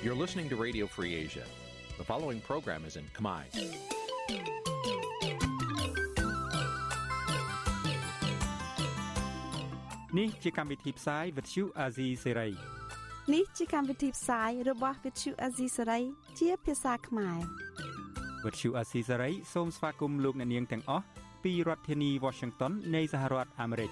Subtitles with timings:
[0.00, 1.42] You're listening to Radio Free Asia.
[1.96, 3.42] The following program is in Khmer.
[10.18, 12.52] នេះជាកម្មវិធីផ្សាយ Vuthu Azizi Serai
[13.34, 16.02] នេះជាកម្មវិធីផ្សាយរបស់ Vuthu Azizi Serai
[16.38, 17.38] ជាភាសាខ្មែរ
[18.44, 21.04] Vuthu Azizi Serai សូមស្វាគមន៍លោកអ្នកនាងទាំងអស់
[21.44, 23.90] ពីរដ្ឋធានី Washington នៃសហរដ្ឋអាមេរិក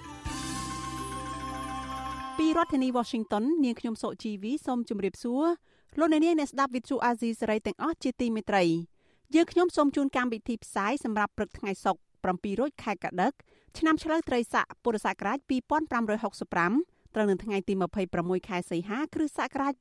[2.39, 5.47] ពីរដ្ឋធានី Washington នាងខ្ញុំសុជីវីសូមជម្រាបសួរ
[6.01, 8.65] លោកអ្នកនាងអ្នកស្ដាប់ Vuthu Azizi Serai ទាំងអស់ជាទីមេត្រី
[9.35, 13.33] យើងខ្ញុំសូមជូនកម្មវិធីផ្សាយសម្រាប់ព្រឹកថ្ងៃសុក្រ7រោចខែកដឹក
[13.79, 15.39] ឆ្នាំឆ្លូវត្រីស័កពុរសករាជ
[16.27, 17.75] 2565ត្រូវនៅថ្ងៃទី
[18.13, 19.73] 26ខែសីហាគ្រិស្តសករាជ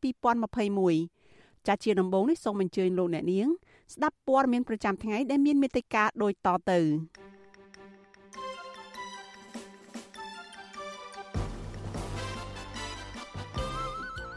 [0.80, 3.48] 2021ចាត់ជាដំបូងនេះសូមអញ្ជើញលោកអ្នកនាង
[3.94, 6.80] ស្ដាប់ព័ត៌មានប្រចាំថ្ងៃដែលមានមេត្តាដូចតទៅ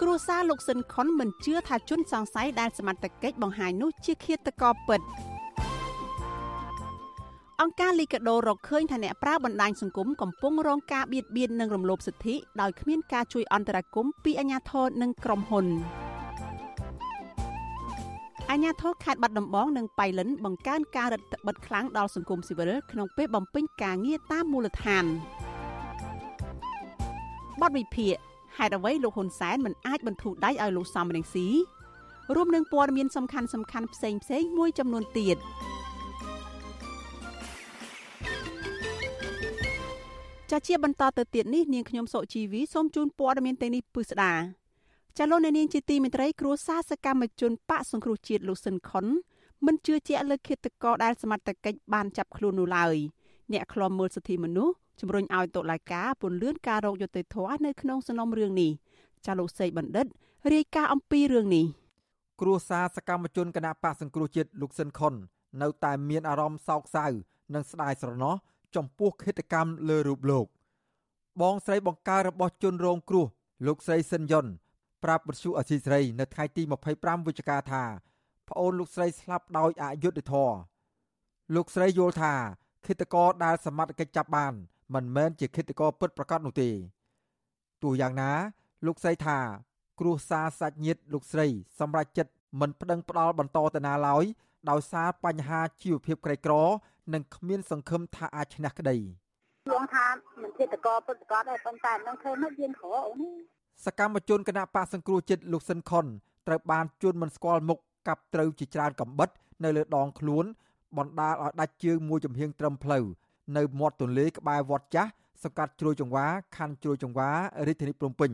[0.00, 5.00] គ្រួសារលោកស៊ិនខុនមិនជឿថាជនសង្ស័យដែលសមត្ថកិច្ចបង្ហាញនោះជាឃាតករពិត។
[7.62, 15.66] អង្គការលីកាដូរកឃើញថាអ្នកប្រើបណ្ដាញសង្គមកំពុងរងការបៀតបៀននិងរំលោភសិទ្ធិដោយគ្មានការជួយអន្តរាគមន៍ពីអាជ្ញាធរនិងក្រុមហ៊ុន
[18.50, 25.04] អាជ្ញាធរខេត្តបាត់ដំបងនិងបៃលិនបង្កើនការរឹតបន្តឹងខ្លាំងដល់សង្គមស៊ីវិលក្នុងពេលបំពេញការងារតាមមូលដ្ឋាន
[27.60, 28.14] បទវិភាគ
[28.58, 31.46] ហេតុអ្វីលោកហ៊ុនសែនមិនអាចបន្ធូរដៃឲ្យលោកសំរងស៊ី
[32.34, 35.38] រួមនឹងព័ត៌មានសំខាន់សំខាន់ផ្សេងផ្សេងមួយចំនួនទៀត។
[40.50, 44.34] ចាជាបន្តទៅទៀតនេះនាងខ្ញុំសុជីវីសូមជូនព័ត៌មានទាំងនេះពិស្ដា
[45.18, 49.06] ចាលោកអ្នកនាងជាទីមេត្រីគ្រួសារសកម្មជនបកសង្គ្រោះជាតិលោកស៊ិនខុន
[49.66, 52.96] មិនជឿជាក់លើឃាតករដែលសមត្ថកិច្ចបានចាប់ខ្លួននោះឡើយ
[53.52, 58.70] អ្នកខ្លំមើលសិទ្ធិមនុស្ស ជំរុញឲ្យតុលាការពន្យាការរកយុត្តិធម៌នៅក្នុងសំណុំរឿងនេះ
[59.26, 60.06] ចាលោកសេកបណ្ឌិត
[60.52, 61.64] រាយការណ៍អំពីរឿងនេះ
[62.40, 65.14] គ្រួសារសកម្មជនគណៈបកសង្គ្រោះជាតិលោកស៊ិនខុន
[65.62, 67.06] នៅតែមានអារម្មណ៍សោកសៅ
[67.54, 68.34] និងស្ដាយស្រណោះ
[68.76, 70.46] ចំពោះឃាតកម្មលើរូបលោក
[71.40, 73.26] បងស្រីបង្ការរបស់ជនរងគ្រោះ
[73.66, 74.46] លោកស្រីសិនយុន
[75.04, 76.62] ប្រាប់បទសុអសីស្រីនៅថ្ងៃទី
[76.94, 77.84] 25វិច្ឆិកាថា
[78.48, 80.56] ប្អូនលោកស្រីស្លាប់ដោយអយុត្តិធម៌
[81.54, 82.34] លោកស្រីយល់ថា
[82.86, 84.54] ឃាតករដែលសមត្ថកិច្ចចាប់បាន
[84.94, 86.68] មិនមែនជាឃាតករពិតប្រាកដនោះទេ
[87.82, 88.30] ទោះយ៉ាងណា
[88.86, 89.38] លោកស្រីថា
[90.00, 91.46] គ្រួសារសាច់ញាតិលោកស្រី
[91.78, 94.24] សម្រាប់ចិត្តមិនប្តឹងផ្ដាល់បន្តទៅណាឡើយ
[94.70, 96.54] ដោយសារបញ្ហាជីវភាពក្រីក្រ
[97.14, 98.96] និងគ្មាន សង្ឃឹមថាអាចឈ្នះក្តី
[99.72, 100.06] លងថា
[100.42, 103.18] មិនធិតកពុទ្ធកតដែរប៉ុន្តែនឹងធ្វើមកយើងក្រអូន
[103.86, 106.06] សកម្មជនគណៈបកសង្គ្រោះជាតិលោកស៊ិនខុន
[106.46, 107.78] ត្រូវបានជួនមិនស្គាល់មុខ
[108.08, 109.28] កាប់ត្រូវជាច្រើនកំបិត
[109.64, 110.44] នៅលើដងខ្លួន
[110.98, 113.04] បណ្ដាលឲ្យដាច់ជើងមួយចំហៀងត្រឹមផ្លូវ
[113.56, 115.10] នៅមាត់ទន្លេក្បែរវត្តចាស់
[115.42, 116.26] សង្កាត់ជ្រោយចង្វា
[116.56, 117.30] ខណ្ឌជ្រោយចង្វា
[117.66, 118.30] រាជធានីភ្នំពេញ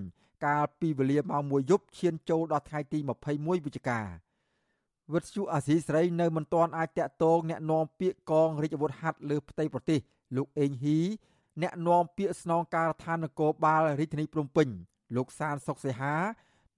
[0.47, 2.99] កាលពីវេលាម៉ោង1យប់ឈានចូលដល់ថ្ងៃទី
[3.33, 4.01] 21វិច្ឆិកា
[5.13, 10.01] វិទ្យុអាស៊ីសេរីនៅមិនទាន់អាចតាក់ទងអ្នកនាំពាក្យកងរាជអាវុធហត្ថលើផ្ទៃប្រទេស
[10.37, 11.01] លោកអេងហ៊ី
[11.63, 14.69] អ្នកនាំពាក្យស្នងការដ្ឋាននគរបាលរាជធានីភ្នំពេញ
[15.17, 16.15] លោកសានសុកសេហា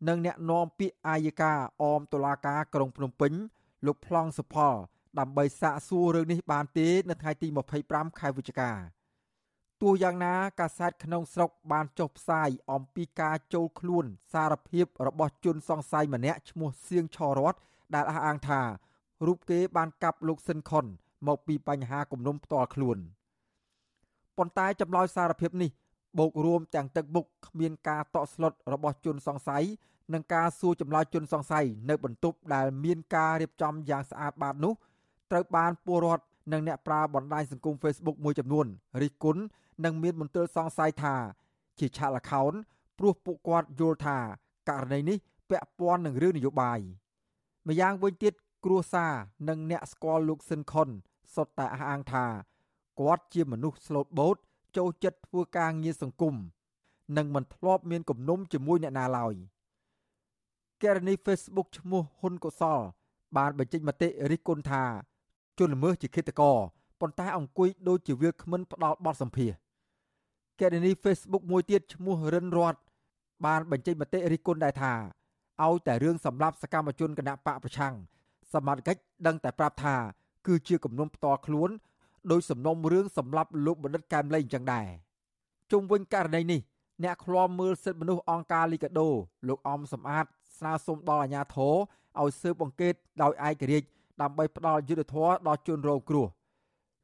[0.08, 1.52] និងអ្នកនាំពាក្យអាយកា
[1.82, 3.32] អមតុលាការក្រុងភ្នំពេញ
[3.86, 4.74] លោកប្លង់សុផល
[5.18, 7.48] ដើម្បីសាកសួររឿងនេះបានទេនៅថ្ងៃទី
[7.82, 8.72] 25ខែវិច្ឆិកា
[9.82, 17.54] ទោះយ៉ាងណាកាសែតក្នុងស្រុកបានចុះផ្សាយអំពីការចូលខ្លួនសារភាពរបស់ជនសង្ស័យម្នាក់ឈ្មោះសៀងឆរត
[17.94, 18.60] ដែលអះអាងថា
[19.26, 20.84] រូបគេបានកាប់លោកស៊ិនខុន
[21.26, 22.98] មកពីបញ្ហាគំនុំផ្ទាល់ខ្លួន
[24.36, 25.70] ប៉ុន្តែចម្លើយសារភាពនេះ
[26.18, 29.64] បូករួមទាំងទឹកមុខគ្មានការតក់ស្លុតរបស់ជនសង្ស័យ
[30.12, 34.74] និងការសួរចម្លើយជនសង្ស័យនៅបន្ទប់ដែលមានការរៀបចំយ៉ាងស្អាតបាតនោះ
[35.30, 38.66] ត្រូវបានពលរដ្ឋនិងអ្នកប្រើបណ្ដាញសង្គម Facebook មួយចំនួន
[39.02, 39.42] រិះគន់
[39.84, 41.14] និងមានមន្ទិលសង្ស័យថា
[41.78, 42.52] ជាឆាកល្ខោន
[42.98, 44.18] ព្រោះពួកគាត់យល់ថា
[44.68, 45.18] ករណីនេះ
[45.50, 46.80] ពាក់ព័ន្ធនឹងរឿងនយោបាយ។
[47.68, 49.12] ម្យ៉ាងវិញទៀតគ្រួសារ
[49.48, 50.88] និងអ្នកស្គាល់លោកស៊ិនខុន
[51.34, 52.26] សុទ្ធតែអះអាងថា
[53.00, 54.36] គាត់ជាមនុស្សស្លូតបូត
[54.76, 56.34] ចូលចិត្តធ្វើការងារសង្គម
[57.16, 59.34] និងមិនធ្លាប់មានគំនុំជាមួយអ្នកណាឡើយ
[60.82, 62.80] ករណី Facebook ឈ្មោះហ៊ុនកុសល
[63.36, 64.84] បានបញ្ចេញមតិរិះគន់ថា
[65.58, 66.56] ជនល្មើសជាឃាតករ
[67.00, 69.50] ប៉ុន្តែអង្គុយដូចជាវាគ្មិនផ្ដាល់បទសម្ភាស
[70.60, 72.74] ករណី Facebook មួយទៀតឈ្មោះរិនរត
[73.46, 74.92] បានបញ្ចេញមតិរិះគន់ដែរថា
[75.64, 77.94] ឲ្យតែរឿងសម្រាប់សកម្មជនគណៈបកប្រឆាំង
[78.52, 79.96] សមាជិកដឹងតែប្រាប់ថា
[80.46, 81.70] គឺជាគំនុំផ្ទាល់ខ្លួន
[82.30, 84.86] ដោយសំណុំរឿងសម្រាប់លោកបណ្ឌិតកែមលីអញ្ចឹងដែរ
[85.72, 86.60] ជុំវិញករណីនេះ
[87.04, 89.08] អ្នកឃ្លាំមើលសិទ្ធិមនុស្សអង្គការលីកាដូ
[89.48, 90.26] លោកអំសំអាត
[90.58, 91.74] ស្នើសុំដល់អាជ្ញាធរ
[92.20, 93.88] ឲ្យស៊ើបអង្កេតដោយឯករាជ្យ
[94.22, 96.26] ដើម្បីផ្ដល់យុត្តិធម៌ដល់ជនរងគ្រោះ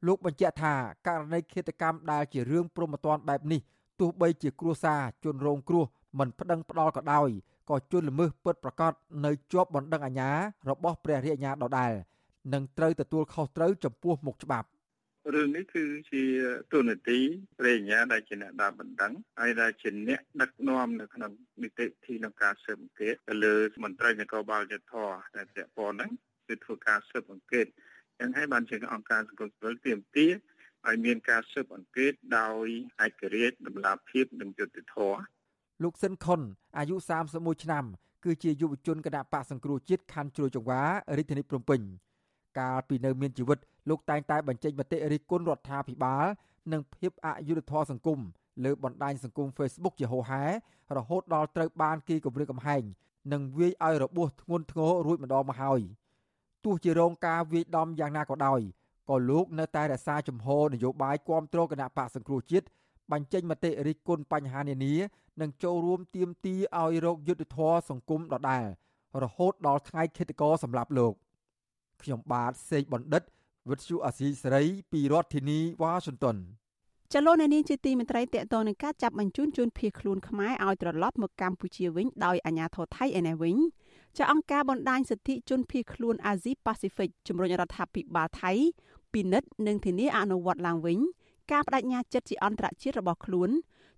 [0.07, 0.73] លោកបញ្ជាក់ថា
[1.07, 3.61] ករណីឃាតកម្មដែលជារឿងព្រមត្តនបែបនេះ
[3.99, 5.85] ទោះបីជាគ្រួសារជនរងគ្រោះ
[6.19, 7.29] មិនប្តឹងផ្ដាល់ក៏ដោយ
[7.69, 8.93] ក៏ជួនល្មើសពិតប្រាកដ
[9.25, 10.29] នៅជាប់បណ្ដឹងអាជ្ញា
[10.69, 11.93] របស់ព្រះរាជអាជ្ញាដដែល
[12.53, 14.67] និងត្រូវទទួលខុសត្រូវចំពោះមុខច្បាប់
[15.33, 16.23] រឿងនេះគឺជា
[16.73, 17.19] ទូនាទី
[17.59, 21.31] ព្រះញ្ញាដែលជាអ្នកដើរបណ្ដឹងហើយដែលជាអ្នកដឹកនាំនៅក្នុង
[21.63, 26.11] នីតិវិធីក្នុងការស៊ើបអង្កេតទៅលើមន្ត្រីនគរបាលយុទ្ធរដែលពាក់ព័ន្ធហ្នឹង
[26.53, 27.65] គឺធ្វើការស៊ើបអង្កេត
[28.19, 30.31] ចឹងហើយបានជាអង្គការសង្គមស៊ីវិលទាមទារ
[30.87, 32.67] ឲ្យមានការស៊ើបអង្កេតដោយ
[33.05, 35.21] ឯករាជ្យតម្លាភាពនិងយុត្តិធម៌
[35.83, 36.41] លោកស៊ិនខុន
[36.77, 36.95] អាយុ
[37.29, 37.85] 31ឆ្នាំ
[38.23, 40.81] គឺជាយុវជនគណៈបកសង្គ្រោះជាតិខណ្ឌជ្រោយចង្វា
[41.17, 41.81] រាជធានីភ្នំពេញ
[42.59, 43.59] កាលពីនៅមានជីវិត
[43.89, 46.25] លោកតែងតែបញ្ចេញមតិរិះគន់រដ្ឋាភិបាល
[46.71, 48.19] និងភាពអយុត្តិធម៌សង្គម
[48.65, 50.43] លើបណ្ដាញសង្គម Facebook ជាហូរហែ
[50.97, 52.83] រហូតដល់ត្រូវបានគេគំរាមកំហែង
[53.33, 55.81] និងវាយឲ្យរបួសធ្ងន់ធ្ងររួចម្ដងមកហើយ
[56.65, 58.61] ទោះជារងការវាយដំយ៉ាងណាក៏ដោយ
[59.09, 62.65] ក៏លោកនៅតែរក្សាជំហរនយោបាយគ្រប់គ្រងគណៈបកសង្គ្រោះជាតិ
[63.11, 64.95] បញ្ចេញមតិរិះគន់បញ្ហានានា
[65.41, 68.65] និងចូលរួមទាមទារឲ្យរកយុត្តិធម៌សង្គមដដែល
[69.23, 71.13] រហូតដល់ថ្ងៃឃាតករសម្រាប់លោក
[72.01, 73.23] ខ្ញុំបាទសេកបណ្ឌិត
[73.69, 76.37] វិទ្យុអាស៊ីសេរីពីរដ្ឋធានីវ៉ាស៊ីនតោន
[77.11, 83.55] ចលនានេះជាទីមន្ត្រីតកតនឹងការចាប់បញ្ជូនជនភៀសខ្លួនខ្មែរឲ្យត្រឡប់មកកម្ពុជាវិញដោយអាជ្ញាធរថៃឯនេះវិញ
[84.17, 88.51] ចាអង្គការបណ្ដាញសិទ្ធិជនភៀសខ្លួនអាស៊ីប៉ាស៊ីហ្វិកជំរុញរដ្ឋាភិបាលថៃ
[89.13, 90.99] ពិនិត្យនិងធានាអនុវត្តឡើងវិញ
[91.51, 93.49] ការបដិញ្ញាចិត្តជាអន្តរជាតិរបស់ខ្លួន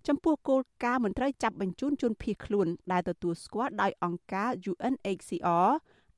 [0.08, 5.70] ចំពោះគោលការណ៍មិនត្រូវចាប់បញ្ជូនជនភៀសខ្លួនដែលទទួលស្គាល់ដោយអង្គការ UNHCR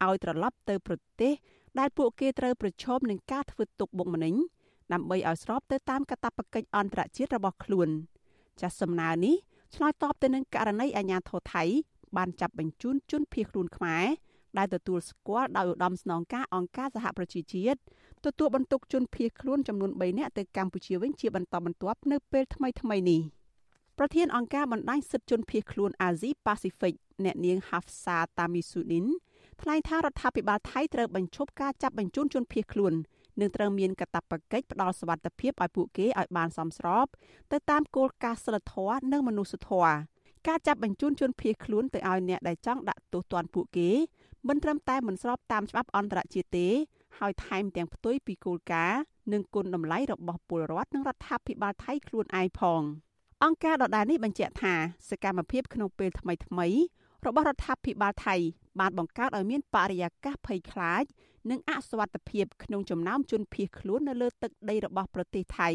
[0.06, 1.32] ឲ្យត្រឡប់ទៅប្រទេស
[1.78, 4.34] ដែលពួកគេត្រូវប្រឈមនឹងការធ្វើទុកបុកម្នេញ
[4.92, 7.88] ដើម្បីឲ្យស្របទៅតាមកាតព្វកិច្ចអន្តរជាតិរបស់ខ្លួន
[8.60, 9.36] ចាសសំណើនេះ
[9.74, 11.64] ឆ្លើយតបទៅនឹងករណីអាញាធរថៃ
[12.16, 14.06] បានចាប់បញ្ជូនជនភៀសខ្លួនខ្មែរ
[14.58, 17.78] ដែលទទួលស្គាល់ដោយឧត្តមស្នងការអង្គការសហប្រជាជាតិ
[18.24, 23.20] ទទួលបន្ទុកជនភៀសខ្លួនចំនួន3នាក់ទៅកម្ពុជាវិញជាបន្តបន្ទាប់នៅពេលថ្មីថ្មីនេះ
[23.98, 26.94] ប្រធានអង្គការបណ្ដាញសិទ្ធិជនភៀសខ្លួនអាស៊ីប៉ាស៊ីហ្វិក
[27.24, 29.06] អ្នកនាង Hafsa Tamisuddin
[29.62, 32.94] ថ្លែងថារដ្ឋាភិបាលថៃត្រូវបញ្ឈប់ការចាប់បញ្ជូនជនភៀសខ្លួន
[33.40, 37.06] និងត្រូវមានកាតព្វកិច្ចផ្ដល់សុវត្ថិភាពឲ្យពួកគេឲ្យបានសមស្រប
[37.52, 39.92] ទៅតាមគោលការណ៍សិលធម៌និងមនុស្សធម៌
[40.48, 43.90] ការចាប់បញ្ជូនជនភៀសខ្លួនទៅឲ្យអ្នកដែលចង់ដាក់ទោសទណ្ឌពួកគេ
[44.48, 46.68] មិនត្រឹមតែមិនស្របតាមច្បាប់អន្តរជាតិទេ
[47.18, 49.00] ហើយថែមទាំងផ្ទុយពីគោលការណ៍
[49.32, 52.82] និងគុណតម្លៃរបស់ពលរដ្ឋនិងរដ្ឋាភិបាលថៃខ្លួនឯងផង
[53.44, 54.74] អង្គការដដែលនេះបញ្ជាក់ថា
[55.10, 56.68] សកម្មភាពក្នុងពេលថ្មីថ្មី
[57.26, 58.36] របស់រដ្ឋាភិបាលថៃ
[58.80, 61.04] បានបង្កើតឲ្យមានបរិយាកាសភ័យខ្លាច
[61.50, 65.70] និងអសវត្ថភាពក្នុងចំណោមជនភៀសខ្លួននៅលើទឹកដីរបស់ប្រទេសថៃ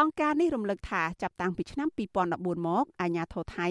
[0.00, 1.88] អង្គការនេះរំលឹកថាចាប់តាំងពីឆ្នាំ
[2.28, 3.68] 2014មកអាជ្ញាធរថៃ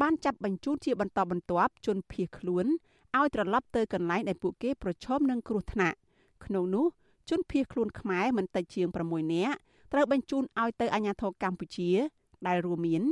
[0.00, 2.66] បានចាប់បញ្ជូនជាបន្តបន្ទាប់ជនភៀសខ្លួន
[3.16, 5.96] ឲ្យត្រឡប់ទៅកន្លែងដែលពួកគេប្រឈមនឹងគ្រោះថ្នាក់
[6.44, 6.86] ក្នុងនោះ
[7.30, 9.56] ជនភៀសខ្លួនខ្មែរមិនតិចជាង6នាក់
[9.92, 11.90] ត្រូវបញ្ជូនឲ្យទៅអាជ្ញាធរកម្ពុជា
[12.46, 13.02] ដែលរួមមាន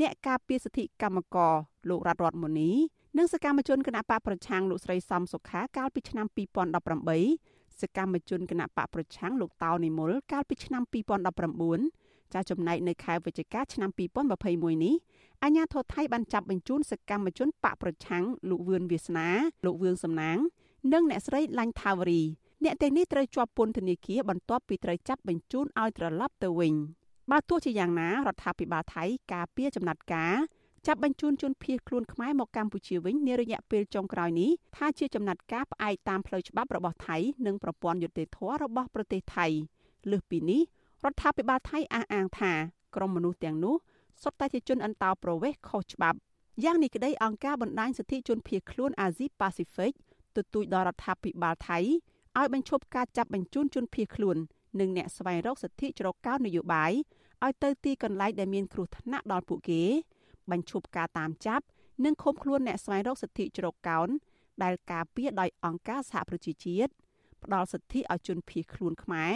[0.00, 1.54] អ្នកការពារសិទ្ធិកម្មករ
[1.88, 2.70] លោករតរតមុនី
[3.18, 6.26] និងសកម្មជនគណបកប្រឆាំងលោកស្រីសំសុខាកាលពីឆ្នាំ
[7.02, 10.82] 2018សកម្មជនគណបកប្រឆាំងលោកតោនិមលកាលពីឆ្នាំ
[11.58, 13.90] 2019ចាចំណែកនៅខែវិច្ឆិកាឆ្នាំ
[14.36, 14.94] 2021នេះ
[15.42, 19.28] អាញាធរថៃបានចាប់បញ្ជូនសកម្មជនបកប្រឆាំងលោកវឿនវាសនា
[19.64, 20.38] លោកវឿងសំណាង
[20.92, 22.22] និងអ្នកស្រីឡាញ់ថាវរី
[22.64, 26.74] អ្នកទាំងនេះត្រូវជាប់ពន្ធនាគារបន្ទាប់ពីត្រូវចាប់បញ្ជូនឲ្យត្រឡប់ទៅវិញ
[27.30, 30.34] បើទោះជាយ៉ាងណារដ្ឋាភិបាលថៃការពារចំណាត់ការ
[30.86, 37.16] ចាប់បញ្ជូនជនភៀសខ្លួនខ្មែរមកកម្ពុជាវិញនារយៈពេលចុងក្រោយនេះថាជាចំណាត់ការផ្អែកតាមផ្លូវច្បាប់របស់ថៃ
[37.46, 39.46] និងប្រព័ន្ធយុត្តិធម៌របស់ប្រទេសថៃ
[40.10, 40.62] លើសពីនេះ
[41.04, 42.52] រដ្ឋាភិបាលថៃអះអាងថា
[42.96, 43.74] ក្រុមមនុស្សទាំងនោះ
[44.22, 46.18] សុទ្ធតែជាជនអន្តោប្រវេសន៍ខុសច្បាប់
[46.64, 49.92] យ៉ាងនេះក្តីអង្គការបណ្ដាញសិទ្ធិជនភៀសខ្លួនអាស៊ីប៉ាស៊ីហ្វិក
[50.36, 51.78] ទទូចដល់រដ្ឋាភិបាលថៃ
[52.38, 54.36] ឲ្យបញ្ឈប់ការចាប់បញ្ជូនជនភៀសខ្លួន
[54.80, 56.92] និងអ្នកស្វែងរកសិទ្ធិជ្រកកោននយោបាយ
[57.44, 59.82] ឲ្យទៅទីកន្លែងដែលមានគ្រោះថ្នាក់ដល់ពួកគេ
[60.50, 61.64] បញ្ឈប់ការតាមចាប់
[62.04, 64.08] និងឃុំខ្លួនអ្នកស្វែងរកសិទ្ធិជ្រកកោន
[64.62, 66.92] ដែលការពារដោយអង្គការសហប្រជាជាតិ
[67.44, 69.34] ផ្ដល់សិទ្ធិឲ្យជនភៀសខ្លួនខ្មែរ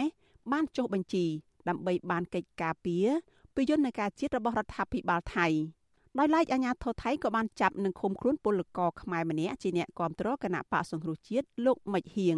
[0.51, 1.25] បានចុះបញ្ជី
[1.69, 3.07] ដើម្បីបានកិច្ចការពារ
[3.55, 5.47] ពីយន្តការជាតិរបស់រដ្ឋាភិបាលថៃ
[6.19, 12.37] ដោយឡែកអាជ្ញាធរថៃក៏បានចាប់និងឃុំខ្លួនពលករខ្មែរម្នាក់ជាអ្នកគាំទ្រគណៈបកសង្គ្រោះជាតិលោកមិចហៀង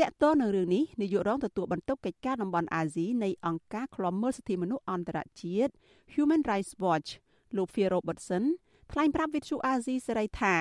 [0.00, 5.72] តកតនៅរឿងនេះនាយករងទទួលបន្ទុកកិច្ចការតំបន់អាស៊ីនៃអង្គការឃ្លាំមើលសិទ្ធិមនុស្សអន្តរជាតិ
[6.14, 7.10] Human Rights Watch
[7.56, 8.44] លោក Phil Robertson
[8.92, 10.54] ថ្លែងប្រាប់វិទ្យុអាស៊ីសេរីថា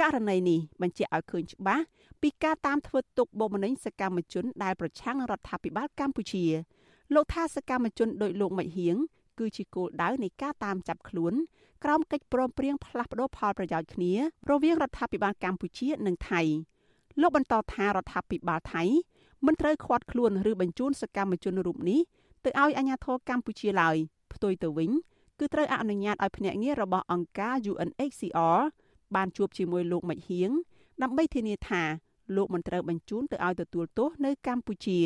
[0.00, 1.84] ករណីនេះបញ្ជាក់ឲ្យឃើញច្បាស់
[2.22, 6.44] ពីការតាមធ្វើទុកបុកម្នេញសកម្មជនដែលប្រឆាំងនឹងរដ្ឋាភិបាលកម្ពុជា
[7.14, 8.96] លោកថាសកម្មជនដោយលោកមិចហៀង
[9.38, 11.34] គឺជាគោលដៅនៃការតាមចាប់ខ្លួន
[11.84, 14.12] ក្រោមកិច្ចព្រមព្រៀងផ្លាស់ប្តូរផលប្រយោជន៍គ្នា
[14.50, 16.40] រវាងរដ្ឋាភិបាលកម្ពុជានិងថៃ
[17.20, 18.82] លោកបន្តថារដ្ឋាភិបាលថៃ
[19.46, 22.00] មិនត្រូវខាត់ខ្លួនឬបញ្ជូនសកម្មជនរូបនេះ
[22.44, 23.96] ទៅឲ្យអាជ្ញាធរកម្ពុជាឡើយ
[24.32, 24.90] ផ្ទុយទៅវិញ
[25.38, 28.60] គឺត្រូវអនុញ្ញាតឲ្យភ្នាក់ងាររបស់អង្គការ UNHCR
[29.14, 30.50] បានជួបជាមួយលោកមិចហៀង
[31.02, 31.82] ដើម្បីធានាថា
[32.36, 35.00] លោកមិនត្រូវបញ្ជូនទៅឲ្យទទួលទោសនៅកម្ពុជា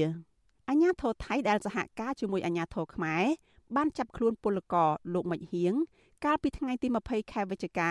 [0.69, 3.25] អាញាធរថៃដែលសហការជាមួយអាញាធរខ្មែរ
[3.77, 5.75] បានចាប់ខ្លួនពលករលោកមិចហៀង
[6.25, 7.91] កាលពីថ្ងៃទី20ខែវិច្ឆិកា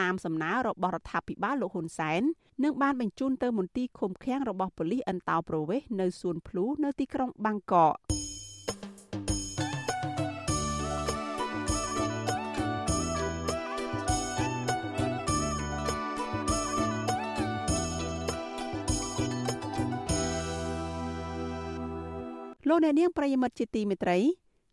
[0.00, 2.22] តាមសំណើរបស់រដ្ឋាភិបាលលោកហ៊ុនសែន
[2.64, 8.41] នឹងបានបញ្ជូនទៅមន្ទីរឃុំឃាំងរបស់ប៉ូលីសអន្តោប្រវេសន៍នៅសួនភ្លូនៅទីក្រុងបាងកក
[22.68, 24.18] លោកអ្នកនាងប្រិយមិត្តជាទីមេត្រី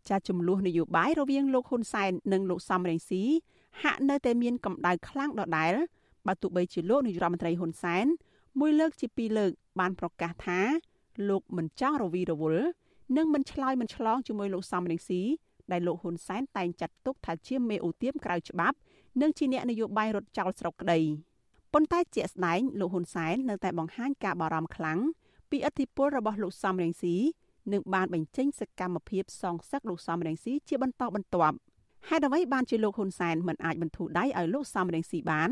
[0.08, 3.22] ចាចំនួននយោបាយរវាងលោកហ៊ុនសែននិងលោកសំរងស៊ី
[3.82, 5.74] ហាក់នៅតែមានកម្ដៅខ្លាំងដដែល
[6.26, 8.06] បើទោះបីជាលោកនាយរដ្ឋមន្ត្រីហ៊ុនសែន
[8.60, 10.60] មួយលើកជាពីរលើក បានប្រកាសថា
[11.28, 12.66] លោកមិនចង់រវីរវល់
[13.16, 15.22] និងមិនឆ្លើយមិនឆ្លងជាមួយលោកសំរងស៊ី
[15.72, 18.76] ដែលលោកហ៊ុនសែនតែងចាត់ទុកថាជាមេអូទៀមក្រៅច្បាប់
[19.20, 21.00] និងជាអ្នកនយោបាយរត់ចោលស្រុកក្តី
[21.72, 24.98] ប៉ុន្តែជាក់ស្ដែងលោកហ៊ុនសែននៅតែបង្ហាញការបារម្ភខ្លាំង
[25.50, 27.16] ពីឥទ្ធិពលរបស់លោកសំរងស៊ី
[27.72, 31.56] និងបានបញ្ចេញសកម្មភាពសងសឹកលោកសំរងស៊ីជាបន្តបន្ទាប់
[32.08, 35.50] ហេតុអ្វីបានជាលោកហ៊ុនសែនមិនអាចបន្ធូរដៃឲ្យលោកសំរងស៊ីបាន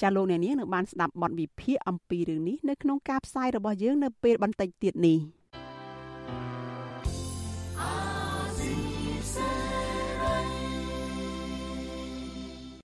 [0.00, 5.18] ចាលោកអ្នកនាងនឹងបានស្ដាប់បទវិភាគអំពីរឿងនេះនៅក្នុងការផ្សាយរបស់យើងនៅពេលបន្តិចទៀតនេះ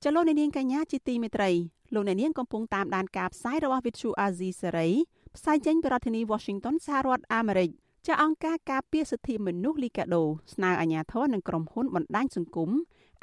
[0.05, 1.51] ចលនានាងកញ្ញាជាទីមេត្រី
[1.95, 4.93] លោកអ្នកនាងកំពុងតាមដានការផ្សាយរបស់ Vithu Azizi Serai
[5.37, 7.71] ផ្សាយចេញពីរដ្ឋធានី Washington សហរដ្ឋអាមេរិក
[8.07, 10.23] ចាអង្គការការពារសិទ្ធិមនុស្សលីកាដូ
[10.55, 12.71] ស្នើអាជ្ញាធរនិងក្រុមហ៊ុនបណ្ដាញសង្គម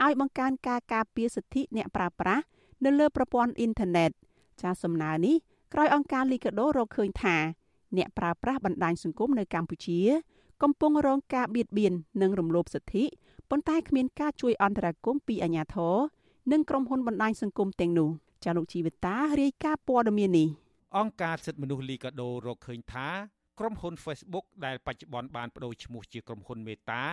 [0.04, 2.44] ឲ្យបង្កើនការការពារសិទ្ធិអ្នកប្រើប្រាស់
[2.86, 4.12] នៅលើប្រព័ន្ធអ៊ីនធឺណិត
[4.62, 5.36] ចាសំណើនេះ
[5.74, 7.38] ក្រោយអង្គការលីកាដូរកឃើញថា
[7.98, 10.00] អ្នកប្រើប្រាស់បណ្ដាញសង្គមនៅកម្ពុជា
[10.64, 13.04] កំពុងរងការបៀតបៀននិងរំលោភសិទ្ធិ
[13.50, 15.96] ប៉ុន្តែគ្មានការជួយអន្តរាគមន៍ពីអាជ្ញាធរ
[16.52, 18.10] និងក្រុមហ៊ុនបណ្ដាញសង្គមទាំងនោះ
[18.44, 20.48] ចាលោកជីវិតារាយការណ៍ព័ត៌មាននេះ
[20.98, 23.08] អង្គការសិទ្ធិមនុស្សលីកាដូរកឃើញថា
[23.62, 27.04] ក្រុមហ៊ុន Facebook ដែលបច្ចុប្បន្នបានបដូរឈ្មោះជាក្រុមហ៊ុនមេតា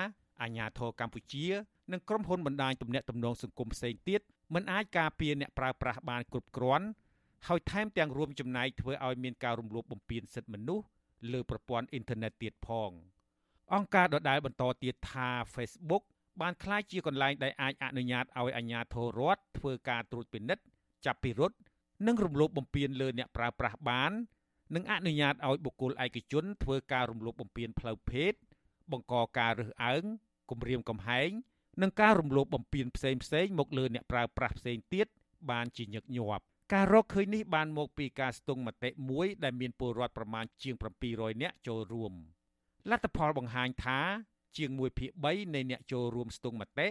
[0.43, 1.47] អាញាធរកម្ពុជា
[1.93, 4.21] និងក្រុមហ៊ុនបណ្ដាញទំនាក់ទំនងសង្គមផ្សេងទៀត
[4.55, 6.87] មិនអាចការពារអ្នកប្រើប្រាស់បានគ្រប់គ្រាន់
[7.49, 10.87] ហើយថែមទាំងរួមចំណែកធ្វើឲ្យមានការរំលោភបំពានសិទ្ធិមនុស្ស
[11.33, 12.91] លើប្រព័ន្ធអ៊ីនធឺណិតទៀតផង
[13.75, 16.03] អង្គការដដែលបន្តទៀតថា Facebook
[16.41, 20.65] បានក្លាយជាកន្លែងដែលអាចអនុញ្ញាតឲ្យអាជ្ញាធររដ្ឋធ្វើការត្រួតពិនិត្យ
[21.07, 21.57] ចាប់ពិរុទ្ធ
[22.07, 24.13] និងរំលោភបំពានលើអ្នកប្រើប្រាស់បាន
[24.75, 28.33] និងអនុញ្ញាតឲ្យបុគ្គលឯកជនធ្វើការរំលោភបំពានផ្លូវភេទ
[28.93, 30.05] បង្កការរើសអើង
[30.51, 31.31] គំរាមកំហែង
[31.83, 35.07] និងការរំលោភបំពានផ្សេងផ្សេងមកលើអ្នកប្រើប្រាស់ផ្សេងទៀត
[35.51, 36.45] បានជាញឹកញាប់
[36.75, 40.75] ការរកឃើញនេះបានមកពីការស្ទង់មតិមួយដែលមានពលរដ្ឋប្រមាណជាង
[41.09, 42.13] 700នាក់ចូលរួម
[42.91, 44.01] លទ្ធផលបង្ហាញថា
[44.57, 46.89] ជាង1ភាគ3នៃអ្នកចូលរួមស្ទង់មតិ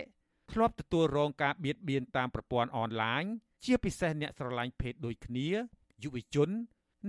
[0.51, 3.23] ធ្លាប់ទទួលរងការបៀតបៀនតាមប្រព័ន្ធអនឡាញ
[3.65, 5.47] ជាពិសេសអ្នកស្រឡាញ់ភេទដូចគ្នា
[6.03, 6.49] យុវជន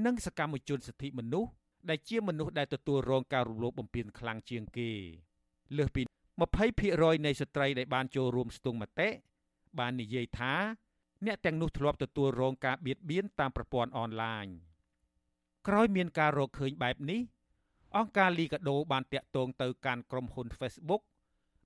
[0.05, 1.51] និងសកម្មជនសិទ្ធិមនុស្ស
[1.89, 4.91] ដែលជាមនុស្សដែលទទួលរងការរំលោភបំពានខ្លាំងជាងគេ
[5.77, 6.03] លើសពី
[6.65, 9.09] 20%នៃស្ត្រីដែលបានចូលរួមស្ទង់មតិ
[9.79, 10.55] បាននិយាយថា
[11.27, 14.47] អ្នកទាំងនោះធ្លាប់ទទួលរងការបៀតបៀនតាមប្រព័ន្ធអនឡាញ
[15.69, 17.21] ក្រោយមានការរកឃើញបែបនេះ
[17.97, 21.03] អង្គការលីកាដូបានតាក់ទងទៅកាន់ក្រុមហ៊ុន Facebook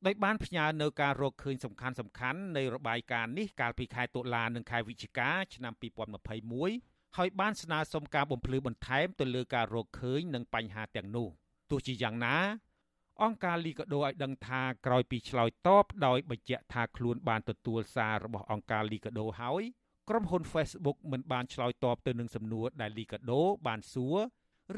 [0.06, 11.28] ដោយបានផ្ញើនៅការរកឃើញសំខាន់សំខាន់នៃរបាយការណ៍នេះកាលពីខែតុលានិងខែវិច្ឆិកាឆ្នាំ2021 ហើយបានស្នើសុំការបំភ្លឺបន្ថែមទៅលើការរកឃើញនិងបញ្ហាទាំងនោះ
[11.70, 12.36] ទោះជាយ៉ាងណា
[13.22, 19.62] អង្គការលីកាដូឲ្យដឹងថាក្រោយពីឆ្លើយតបដោយបញ្ជាក់ថាខ្លួនបានទទួលសាររបស់អង្គការលីកាដូហើយ
[20.08, 24.16] ក្រុមហ៊ុន Facebook មិនបានឆ្លើយតបទៅនឹងសំណួរដែលលីកាដូបានសួរ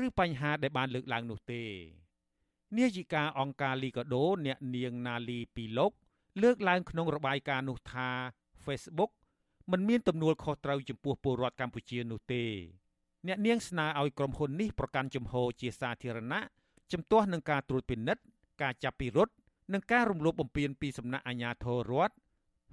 [0.04, 1.64] ឬបញ្ហាដែលបានលើកឡើងនោះទេ
[2.78, 5.92] នាយិកាអង្គការលីកាដូអ្នកនាងណាលីពីលោក
[6.42, 8.08] លើកឡើងក្នុងរបាយការណ៍នោះថា
[8.64, 9.10] Facebook
[9.72, 12.44] មិនមានទំនួលខុសត្រូវចំពោះពលរដ្ឋកម្ពុជានោះទេ
[13.26, 16.40] អ្នកនាងស្នើឲ្យក្រុមហ៊ុននេះប្រកាន់ជំហរជាសាធារណៈ
[16.92, 18.22] ជំទាស់នឹងការត្រួតពិនិត្យ
[18.62, 19.34] ការចាប់ពិរុទ្ធ
[19.72, 22.14] និងការរំលោភបំពានពីសំណាក់អាជ្ញាធររដ្ឋ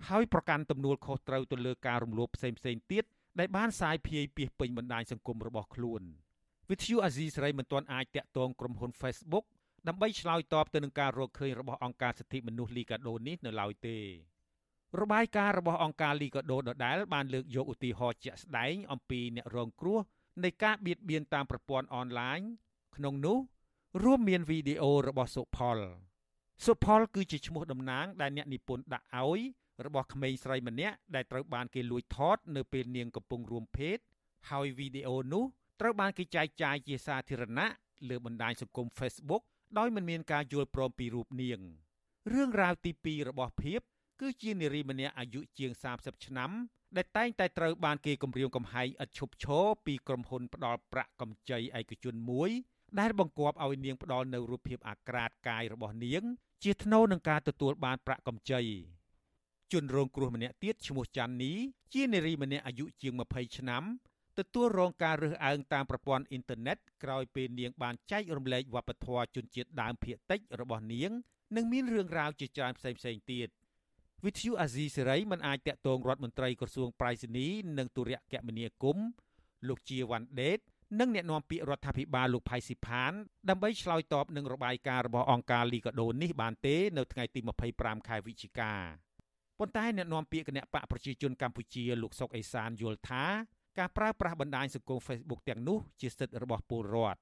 [0.10, 2.60] ហើយប្រកាន់ទំនួលខុសត្រូវទៅលើការរំលោភផ្សេងៗ
[2.91, 3.03] ទៀត
[3.39, 6.01] ដែលបានសាយភាយពីពេញបណ្ដាញសង្គមរបស់ខ្លួន
[6.69, 9.45] វិទ្យុអាស៊ីសេរីមិនទាន់អាចតាក់ទងក្រុមហ៊ុន Facebook
[9.88, 13.98] ដើម្បីឆ្លើយតបទៅនឹងការរកឃើញរបស់អង្គការសិទ្ធិមនុស្សលីកាដូនេះនៅឡើយទេ
[15.00, 20.00] របាយការណ៍របស់អង្គការលីកាដូដដែលបានលើកយកឧទាហរណ៍ជាក់ស្ដែងអំពីអ្នករងគ្រោះ
[20.43, 22.39] នៃការបៀតបៀនតាមប្រព័ន្ធអនឡាញ
[22.95, 23.38] ក្នុងនោះ
[24.03, 25.79] រួមមានវីដេអូរបស់សុផល
[26.65, 29.41] សុផលគឺជាឈ្មោះតំណាងដែលអ្នកនិពន្ធដាក់ឲ្យ
[29.86, 33.98] របស់ក្មេងស្រីម្នាក់ដែលត្រូវបានគេលួចថតនៅពេលនាងកំពុងរួមភេទ
[34.50, 35.43] ហើយវីដេអូនោះ
[35.79, 37.67] ត្រូវបានគេចែកចាយជាសាធារណៈ
[38.10, 39.43] លើបណ្ដាញសង្គម Facebook
[39.77, 41.60] ដោយមិនមានការយល់ព្រមពីរូបនាង
[42.33, 43.81] រឿងរ៉ាវទី2របស់ភាព
[44.21, 46.51] គឺជានារីម្នាក់អាយុជាង30ឆ្នាំ
[46.97, 52.49] ដែលតែងតែត្រូវបានគេគំរាមកំហែងឥតឈប់ឈរពីក្រុមហ៊ុនផ្ដាល់ប្រាក់កម្ចីឯកជនមួយ
[52.99, 56.23] ដែលបង្គាប់ឲ្យនាងផ្ដាល់នៅរូបភាពអាក្រាតកាយរបស់នាង
[56.63, 58.61] ជាថ្នូរនឹងការទទួលបានប្រាក់កម្ចី
[59.71, 61.53] ជនរងគ្រោះម្នាក់ទៀតឈ្មោះច័ន្ទនី
[61.93, 63.83] ជានារីម្នាក់អាយុជាង20ឆ្នាំ
[64.39, 71.11] ទទួលរងការរើសអើងតាមប្រព័ន្ធអ៊ីនធឺណិតក្រោយពេលនាងបានចែករំលែកវប្បធម៌ជនជាតិដើមភាគតិចរបស់នាង
[71.55, 73.49] និងមានរឿងរ៉ាវជាច្រើនផ្សេងៗទៀត
[74.25, 77.47] វិទ្យុអាស៊ីសេរីមិនអាចតាក់ទងរដ្ឋមន្ត្រីក្រសួងប្រៃសណី
[77.77, 79.07] និងទូរគមនាគមន៍
[79.67, 80.59] លោកជាវ៉ាន់ដេត
[80.99, 83.11] និងអ្នកនាំពាក្យរដ្ឋាភិបាលលោកផៃស៊ីផាន
[83.49, 87.39] ដើម្បីឆ្លើយតបនឹងរបាយការណ៍របស់អង្គការលីកាដូនេះបានទេនៅថ្ងៃទី
[87.73, 88.73] 25ខែវិច្ឆិកា
[89.59, 93.25] ប៉ុន្តែអ្នកនាំពាក្យគណៈបកប្រជាជនកម្ពុជាលោកសុកអេសានយល់ថា
[93.79, 97.19] ការប្រើប្រាស់បណ្ដាញសង្គម Facebook ទាំងនោះជាសិទ្ធិរបស់ពលរដ្ឋ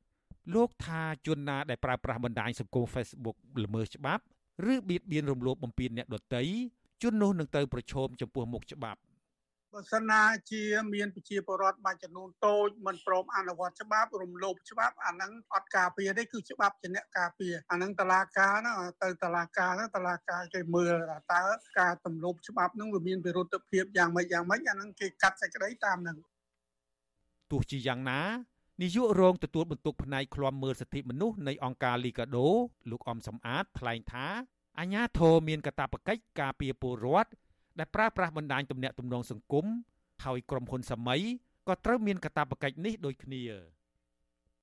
[0.56, 4.24] លោកថាជនណាដែលប្រើប្រាស់បណ្ដាញសង្គម Facebook ល្មើសច្បាប់
[4.74, 6.44] ឬបៀតបៀនរំលោភបំពានអ្នកដទៃ
[7.02, 9.00] ជននោះនឹងទៅប្រឈមចំពោះមុខច្បាប់
[9.74, 10.64] បើសិនណាជា
[10.94, 20.94] មានប្រជាពលរដ្ឋមួយចំនួនតូចមិនព្រមអនុវត្តច្បាប់រំលោភច្បាប់អាហ្នឹងអត់ការពារទេគឺច្បាប់ជាអ្នកការពារអាហ្នឹងតឡាការណាទៅតឡាការណាតឡាការគេមើល
[21.34, 21.44] តើ
[21.80, 26.18] ការទំលោភច្បាប់ហ្នឹងវាមានវិរុទ្ធភាពយ៉ាងម៉េចយ៉ាងម៉េចអាហ្នឹងគេកាត់សេចក្តីតាមហ្នឹង
[27.52, 28.22] ទោះជាយ៉ាងណា
[28.82, 32.48] នាយករងទទួលបន្ទុកផ្នែកឃ្លាំមើលសិទ្ធិមនុស្សនៃអង្គការលីកាដូ
[32.92, 34.28] លោកអំសំអាតថ្លែងថា
[34.80, 37.32] អាញាធរមានកាតព្វកិច្ចការពារពលរដ្ឋ
[37.80, 39.66] ដែលប្រើប្រាស់បណ្ដាញទំនាក់ទំនងសង្គម
[40.26, 41.22] ហើយក្រុមហ៊ុនសម័យ
[41.68, 43.44] ក៏ត្រូវមានកាតព្វកិច្ចនេះដូចគ្នា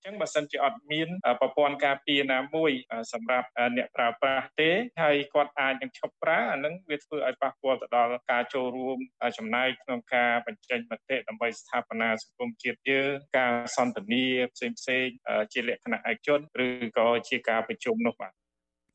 [0.07, 1.09] ចឹងបើសិនជាអត់មាន
[1.41, 2.71] ប្រព័ន្ធការពារណាមួយ
[3.13, 4.71] សម្រាប់អ្នកប្រើប្រាស់ទេ
[5.03, 8.99] ហើយគាត់អាចនឹងឈប់ប្រើអានឹងវាធ្វើឲ្យប៉ះពាល់ទៅដល់ការចូលរួម
[9.39, 15.07] ចំណាយក្នុងការបញ្ចេញមតិដើម្បីស្ថាបនាសង្គមជាតិយើងការសន្ទនាផ្សេងផ្សេង
[15.53, 18.33] ជាលក្ខណៈឯកជនឬក៏ជាការប្រជុំនោះបាទ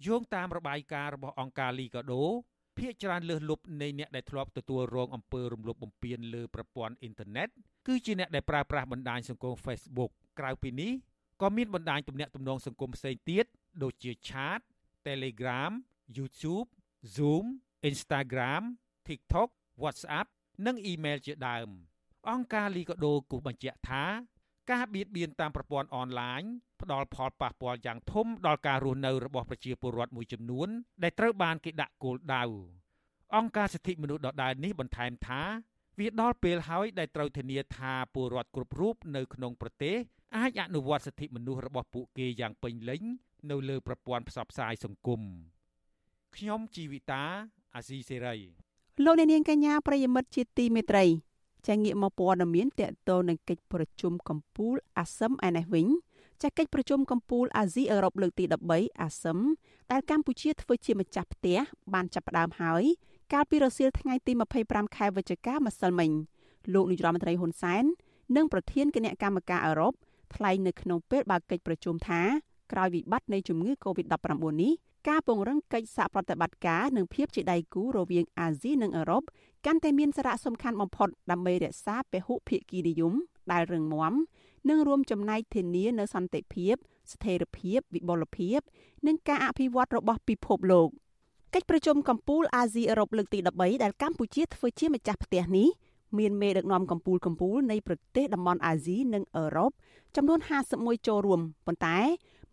[0.06, 2.24] យោងតាមរបាយការណ៍របស់អង្គការលីកាដូ
[2.78, 7.48] ភាគច្រើនលើសលប់នៃអ្នកដែលធ្លាប់ទទួលរងអំពើរំលោភបំពានលើប្រព័ន្ធអ៊ីនធឺណិត
[7.88, 10.92] គឺជាអ្នកដែលប្រើប្រាស់បណ្ដាញសង្គម Facebook ក្រៅពីនេះ
[11.42, 13.46] ក៏មានបណ្ដាញទំនាក់ទំនងសង្គមផ្សេងទៀត
[13.84, 14.62] ដូចជា Chat,
[15.08, 15.72] Telegram,
[16.18, 16.68] YouTube,
[17.16, 17.46] Zoom,
[17.90, 18.64] Instagram,
[19.08, 19.50] TikTok,
[19.84, 20.28] WhatsApp
[20.66, 21.70] និង email ជាដើម
[22.30, 24.04] អង្គការលីកាដូគូបញ្ជាក់ថា
[24.72, 26.42] ការបៀតបៀនតាមប្រព័ន្ធអនឡាញ
[26.82, 30.68] ផ្ដល់ផលប៉ះពាល់យ៉ាងធំដល់ការរស់នៅរបស់ប្រជាពលរដ្ឋមួយចំនួន
[31.04, 32.44] ដែលត្រូវបានគេដាក់គោលដៅ
[33.36, 35.42] អង្គការសិទ្ធិមនុស្សដដែលនេះបន្ថែមថា
[36.00, 39.96] វាដល់ពេលហើយដែលត្រូវធានាថាពលរដ្ឋគ្រប់រូបនៅក្នុងប្រទេស
[40.38, 43.02] អាចអនុវត្តសិទ្ធិមនុស្សរបស់ពួកគេយ៉ាងពេញលេញ
[43.52, 45.22] នៅលើប្រព័ន្ធផ្សព្វផ្សាយសង្គម
[46.36, 47.24] ខ្ញុំជីវិតា
[47.76, 48.36] អាស៊ីសេរី
[49.06, 51.06] លោកអ្នកនាងកញ្ញាប្រិយមិត្តជាទីមេត្រី
[51.68, 55.88] ចាងាកមកព័ត៌មានតកតនឹងកិច្ចប្រជុំកំពូលអាស៊ឹមឯនេះវិញ
[56.42, 59.40] ចាកិច្ចប្រជុំកំពូលអាស៊ីអឺរ៉ុបលើកទី13អាស៊ឹម
[59.92, 61.58] ដែលកម្ពុជាធ្វើជាម្ចាស់ផ្ទះ
[61.94, 62.84] បានចាប់ផ្ដើមហើយ
[63.34, 66.12] កាលពីរសៀលថ្ងៃទី25ខែវិច្ឆិកាម្សិលមិញ
[66.74, 67.84] លោកនាយរដ្ឋមន្ត្រីហ៊ុនសែន
[68.36, 69.94] និងប្រធានគណៈកម្មការអឺរ៉ុប
[70.36, 72.22] ថ្លែងនៅក្នុងពេលបើកកិច្ចប្រជុំថា
[72.72, 74.74] ក្រោយវិបត្តិនៃជំងឺ Covid-19 នេះ
[75.10, 79.24] ការពង្រឹងកិច្ចសហប្រតិបត្តិការនិងភាពជាដៃគូរវាងអាស៊ីនិងអឺរ៉ុប
[79.66, 83.14] កាន់តែមានសារៈសំខាន់បំផុតដើម្បីរក្សាពហុភាគីនិយម
[83.52, 84.14] ដែលរឹងមាំ
[84.70, 86.76] និងរួមចំណែកធានានូវសន្តិភាព
[87.12, 88.60] ស្ថិរភាពវិបុលភាព
[89.08, 90.90] និងការអភិវឌ្ឍរបស់ពិភពលោក
[91.54, 95.68] កិច្ចប្រជុំកម្ពុជាអាស៊ីអឺរ៉ុបលើកទី13ដែលកម្ពុជាធ្វើជាម្ចាស់ផ្ទះនេះ
[96.18, 99.72] មានមេដឹកនាំកម្ពុជាកម្ពុជានៃប្រទេសតំបន់អាស៊ីនិងអឺរ៉ុប
[100.16, 100.40] ចំនួន
[100.74, 101.98] 51ចូលរួមប៉ុន្តែ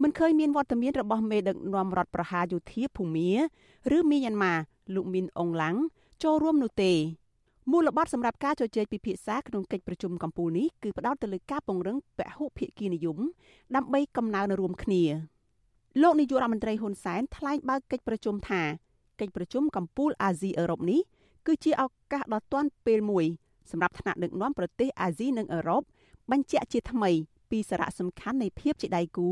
[0.02, 3.30] មិនឃើញមានវត្តមានរបស់មេដឹកនាំរដ្ឋប្រហារយោធាភូមា
[3.96, 4.54] ឬមីយ៉ាន់ម៉ា
[4.94, 5.76] លោកមីនអងឡាំង
[6.22, 6.92] ចូលរួមនោះទេ
[7.72, 13.18] មូលបត់សម្រាប់ការជជែកពិភាក្សាក្នុងកិច្ចប្រជុំកម្ពុជានេះគឺផ្ដោតទៅលើការពង្រឹងពហុភាគីនិយម
[13.76, 15.02] ដើម្បីកំណើនរួមគ្នា
[16.02, 18.62] លោកនាយករដ្ឋមន្ត្រីហ៊ុនសែនថ្លែងបើកកិច្ចប្រជុំថា
[19.20, 21.00] កិច្ចប្រជុំកម្ពុជាអាស៊ីអឺរ៉ុបនេះ
[21.46, 23.24] គឺជាឱកាសដ៏ទាន់ពេលមួយ
[23.70, 25.83] សម្រាប់ថ្នាក់ដឹកនាំប្រទេសអាស៊ីនិងអឺរ៉ុប
[26.31, 27.11] បញ្ជាក់ជាថ្មី
[27.50, 29.31] ពីសារៈសំខាន់នៃភាពជាដៃគូ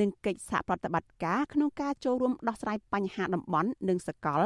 [0.00, 4.42] និងកិច្ចសហប្រតិបត្តិការក្នុងការចូលរួមដោះស្រាយបញ្ហាតំបន់និងសកល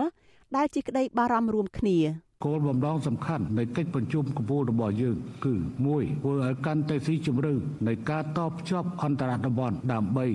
[0.57, 1.99] ដែលជាក្តីបារម្ភរួមគ្នា
[2.45, 7.53] គោលបំណងសំខាន់នៃកិច្ចប្រជុំកំពូលរបស់យើងគឺ1ធ្វើឲ្យកាន់តែស៊ីជម្រៅ
[7.87, 10.27] នៃការតបភ្ជាប់អន្តរតំបន់ដើម្បី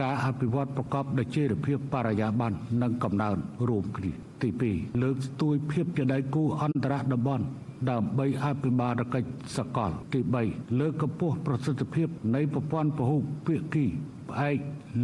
[0.00, 3.36] ការអភិវឌ្ឍប្រកបដោយចីរភាពបរិយាបន្ននិងកំណើន
[3.68, 7.44] រួមគ្នា ទី2លើកស្ទួយភាពជាដៃគូអន្តរតំបន់
[7.90, 13.86] ដើម្បីអភិបាលកិច្ចសកលទី3លើកកម្ពស់ប្រសិទ្ធភាពនៃប្រព័ន្ធពហុភាគី
[14.30, 14.56] ផ្អែក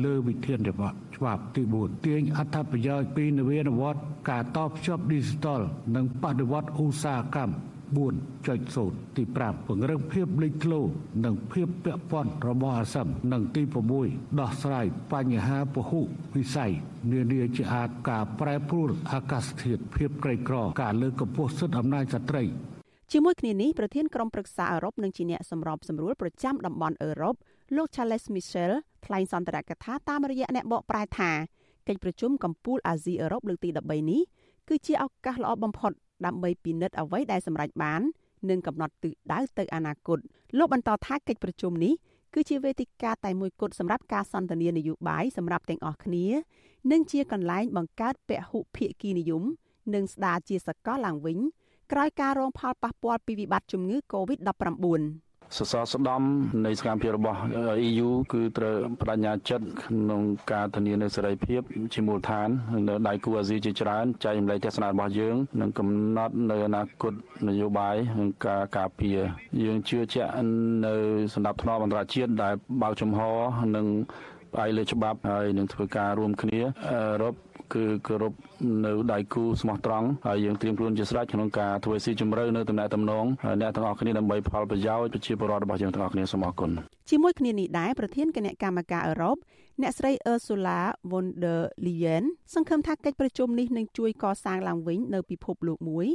[0.05, 5.61] លើវិធានច្បាប់ទី4ទាញអត្ថប្រយោជន៍ពីនវានុវត្តន៍ការតបភ្ជាប់ Digital
[5.97, 7.55] និងបដិវត្តឧស្សាហកម្ម
[7.97, 10.81] 4.0ទី5ពង្រឹងភាពលេចធ្លោ
[11.25, 13.63] និងភាពពាក់ព័ន្ធរបស់អាស៊ាននិងទី
[14.01, 16.01] 6ដោះស្រាយបញ្ហាពហុ
[16.37, 16.73] វិស័យ
[17.13, 22.45] នានាជាអាចការប្រែប្រួលអាកាសធាតុភាពក្រីក្រការលើកកម្ពស់សិទ្ធិអំណាចស្ត្រី
[23.13, 27.35] ជាមួយគ្នានេះប្រធានក្រុមប្រឹក្សាអឺរ៉ុបនិងជាអ្នកសម្របសម្រួលប្រចាំតំបន់អឺរ៉ុប
[27.77, 28.73] លោក Charles Michel
[29.07, 31.31] ថ្លែងសន្ទរកថាតាមរយៈអ្នកបកប្រែថា
[31.89, 34.23] កិច្ចប្រជុំកម្ពុជាអាស៊ីអឺរ៉ុបលើកទី13នេះ
[34.69, 35.93] គឺជាឱកាសល្អបំផុត
[36.27, 38.03] ដើម្បីពិនិត្យអ្វីដែលសម្រេចបាន
[38.51, 40.19] និងកំណត់ទិសដៅទៅអនាគត
[40.59, 41.95] លោកបន្តថាកិច្ចប្រជុំនេះ
[42.35, 46.27] គឺជាវេទិកាតែមួយគត់សម្រាប់ការសន្ទនានយោបាយសម្រាប់ទាំងអស់គ្នា
[46.93, 49.45] និងជាកន្លែងបង្កើតពហុភាគីនិយម
[49.95, 51.39] និងស្ដារជាសកលឡើងវិញ
[51.93, 56.23] ក្រោយការរងផលប៉ះពាល់ពីវិបត្តិជំងឺ Covid-19 សសរស្ដំ
[56.67, 57.39] នៃសកម្មភាពរបស់
[57.89, 61.61] EU គឺត្រូវបដិញ្ញាចិត្តក្នុងការធានានូវសេរីភាព
[61.95, 62.49] ជាមូលដ្ឋាន
[62.89, 67.15] នៅដៃគូអាស៊ីជាច្រើនចែករំលែកទស្សនៈរបស់យើងនិងកំណត់នៅអនាគត
[67.49, 69.19] នយោបាយនិងការការពារ
[69.65, 70.31] យើងជឿជាក់
[70.87, 70.95] នៅ
[71.35, 73.21] សម្ដាប់ធ្នាប់អន្តរជាតិដែលបើកចំហ
[73.77, 73.87] និង
[74.53, 77.35] ផ្អែកលើច្បាប់ហើយនឹងធ្វើការរួមគ្នាអឺរ៉ុប
[77.75, 78.33] គឺគោរព
[78.85, 83.25] នៅដៃគូស្មោះត្រង់ហើយយើងត្រៀមខ្លួនជាស្រេចក្នុងការធ្វើស៊ីជម្រៅនៅតំណែងតំណង
[83.61, 86.71] អ្នកទាំងអស់គ្នាដើម្បីផលប្រយោជន៍ប្រជាពលរដ្ឋរបស់យើងទាំងអស់គ្នាសូមអរគុណ
[87.11, 89.37] ជាមួយគ្នានេះដែរប្រធានគណៈកម្មការអឺរ៉ុប
[89.83, 90.79] អ្នកស្រី Ursula
[91.11, 96.07] von der Leyen សង្ឃឹមថាកិច្ចប្រជុំនេះនឹងជួយកសាងឡើងវិញនៅពិភពលោកមួយ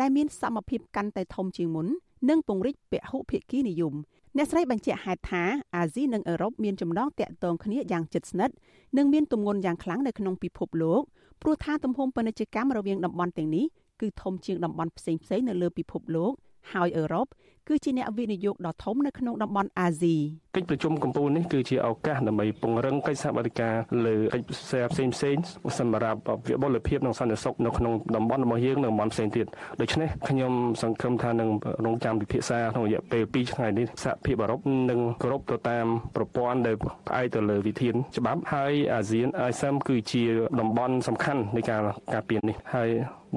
[0.00, 1.86] ដែលមានសមភាពកាន់តែធំជាងមុន
[2.30, 3.94] និងពង្រីកពហុភាគីនិយម
[4.40, 5.42] អ្នកស្រីបញ្ជាក់ហេតុថា
[5.76, 8.54] អាស៊ីនិងអឺរ៉ុបមានចំណងទាក់ទងគ្នាយ៉ាងជិតស្និទ្ធ
[8.96, 11.02] និងមានទម្ងន់យ៉ាងខ្លាំងនៅក្នុងពិភពលោក
[11.42, 13.64] ព្រោះថាទំហំពាណិជ្ជកម្មរវាងតំបន់ទាំងនេះ
[14.00, 16.32] គឺធំជាងតំបន់ផ្សេងៗនៅលើពិភពលោក
[16.72, 17.26] ហើយអឺរ៉ុប
[17.68, 20.16] គឺជាអ្នកវិនិយោគដ៏ធំនៅក្នុងតំបន់អាស៊ី
[20.58, 23.74] កិច្ចប្រជុំកម្ពុជានេះគឺជាឱកាសដើម្បីពង្រឹងកិច្ចសហប្រតិការ
[24.06, 25.36] លើកិច្ចផ្សេងផ្សេងផ្សេង
[25.78, 29.46] សម្រាប់វិបុលភាពនិងសន្តិសុខនៅក្នុងតំបន់របស់យើងនិងតំបន់ផ្សេងទៀត
[29.80, 31.48] ដូច្នេះខ្ញុំសង្ឃឹមថានឹង
[31.86, 36.76] រងចាំពិភាក្សាក្នុងរយៈពេល2ថ្ងៃនេះសហភាពអឺរ៉ុបនឹងគោរពទៅតាមប្រព័ន្ធដែល
[37.08, 40.22] ផ្អែកទៅលើវិធានច្បាប់ហើយអាស៊ាន ASEAN គឺជា
[40.60, 41.82] តំបន់សំខាន់នៃការ
[42.14, 42.90] ការពារនេះហើយ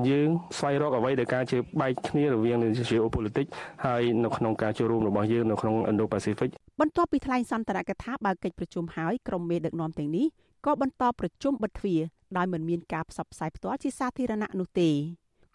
[0.09, 2.57] យើងស្វែងរកអ្វីដែលការជាបែកគ្នារវាង
[2.91, 3.51] geopolitics
[3.85, 6.49] ហើយនៅក្នុងការចូលរួមរបស់យើងនៅក្នុង Indo-Pacific
[6.81, 10.27] បន្ទាប់ពីថ្លែងសន្ទរកថាបើកិច្ចប្រជុំហើយក្រុមមេដឹកនាំទាំងនេះ
[10.65, 12.01] ក៏បន្តប្រជុំបិទទ្វារ
[12.37, 14.89] ដោយមិនមានការផ្សព្វផ្សាយផ្ទាល់ជាសាធារណៈនោះទេ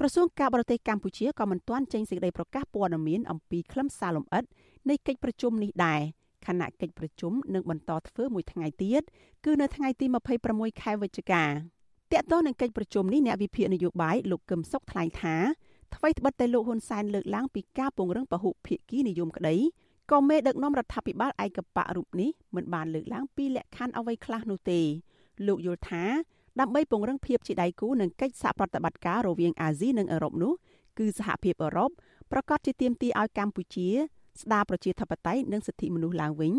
[0.01, 4.45] ក្រសួងការបរទេសកម្ពុជាក៏មិនទាន់ចេញសេចក្តីប្រកាសព័ត៌មានអំពីខ្លឹមសារលម្អិត
[4.89, 6.01] នៃកិច្ចប្រជុំនេះដែរ
[6.47, 9.03] ខណៈកិច្ចប្រជុំនឹងបន្តធ្វើមួយថ្ងៃទៀត
[9.45, 10.07] គឺនៅថ្ងៃទី
[10.45, 11.53] 26ខែវិច្ឆិកាត
[12.13, 15.37] កតទៅនឹងកិច្ចប្រជុំនេះអ្នកវិភាគនយោបាយលោកកឹមសុខថ្លែងថា
[15.95, 19.57] អ្វីត្បិតតែលោកហ៊ុនសែនលើកឡើងពីការពង្រឹងពហុភាគីនិយមក្តី
[20.11, 24.81] ក៏មេដឹកនាំរដ្ឋាភិបាលឯកបៈរូបនេះមិនបានលើកឡើងពីលក្ខខណ្ឌអ្វីខ្លះនោះទេ
[25.47, 26.05] លោកយល់ថា
[26.61, 30.53] ដើម្បីពង្រឹងភាពជាដៃគូនឹងកិច្ចសហប្រតិបត្តិការរវាងអាស៊ីនិងអឺរ៉ុបនោះ
[30.99, 31.91] គឺសហភាពអឺរ៉ុប
[32.33, 33.89] ប្រកាសជាទាមទារឲ្យកម្ពុជា
[34.43, 36.53] ស្ដារប្រជាធិបតេយ្យនិងសិទ្ធិមនុស្សឡើងវិញ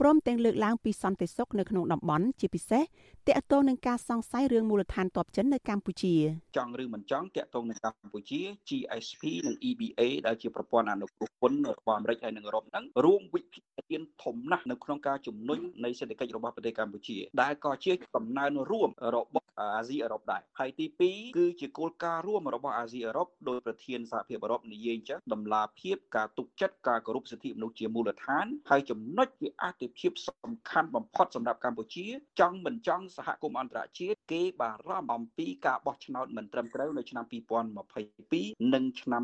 [0.00, 2.82] ព្រមទាំងលើកឡើងពីសន្តិសុខនៅក្នុងតំបន់ជាពិសេស
[3.28, 6.14] តាក់ទងនឹងការសង្ស័យរឿងមូលដ្ឋានទ័ពចិននៅកម្ពុជា
[6.56, 13.64] ចង់ឬមិនចង់តាក់ទងនឹងកម្ពុជា GSP និង EBA ដែលជាប្រព័ន្ធអនុគ្រោះពន្ធរបស់អាមេរិកហើយនិងអឺរ៉ុបហ្នឹងរួមវិភាគ
[14.00, 32.06] នធំណាស់នៅក្នុងការជំនុញនៃសេដ្ឋកិច្ចរបស់ប្រទេសកម្ពុជា ដែលក៏ជាកំណើនរួមរបស់អាស៊ីអឺរ៉ុបដែរហើយទី2គឺជាគោលការណ៍រួមរបស់អាស៊ីអឺរ៉ុបដោយប្រធានសហភាពអឺរ៉ុបនិយាយអញ្ចឹងដំណាភាពការទុកចិត្តការគោរពសិទ្ធិមនុស្សជាមូលដ្ឋានហើយចំណុចជាអតិភាពសំខាន់បំផុតសម្រាប់កម្ពុជា
[32.40, 39.22] ចង់មិនចង់សហគមន៍អន្តរជាតិគេបារម្ភអំពីការបោះឆ្នោតមិនត្រឹមត្រូវនៅឆ្នាំ2022និងឆ្នាំ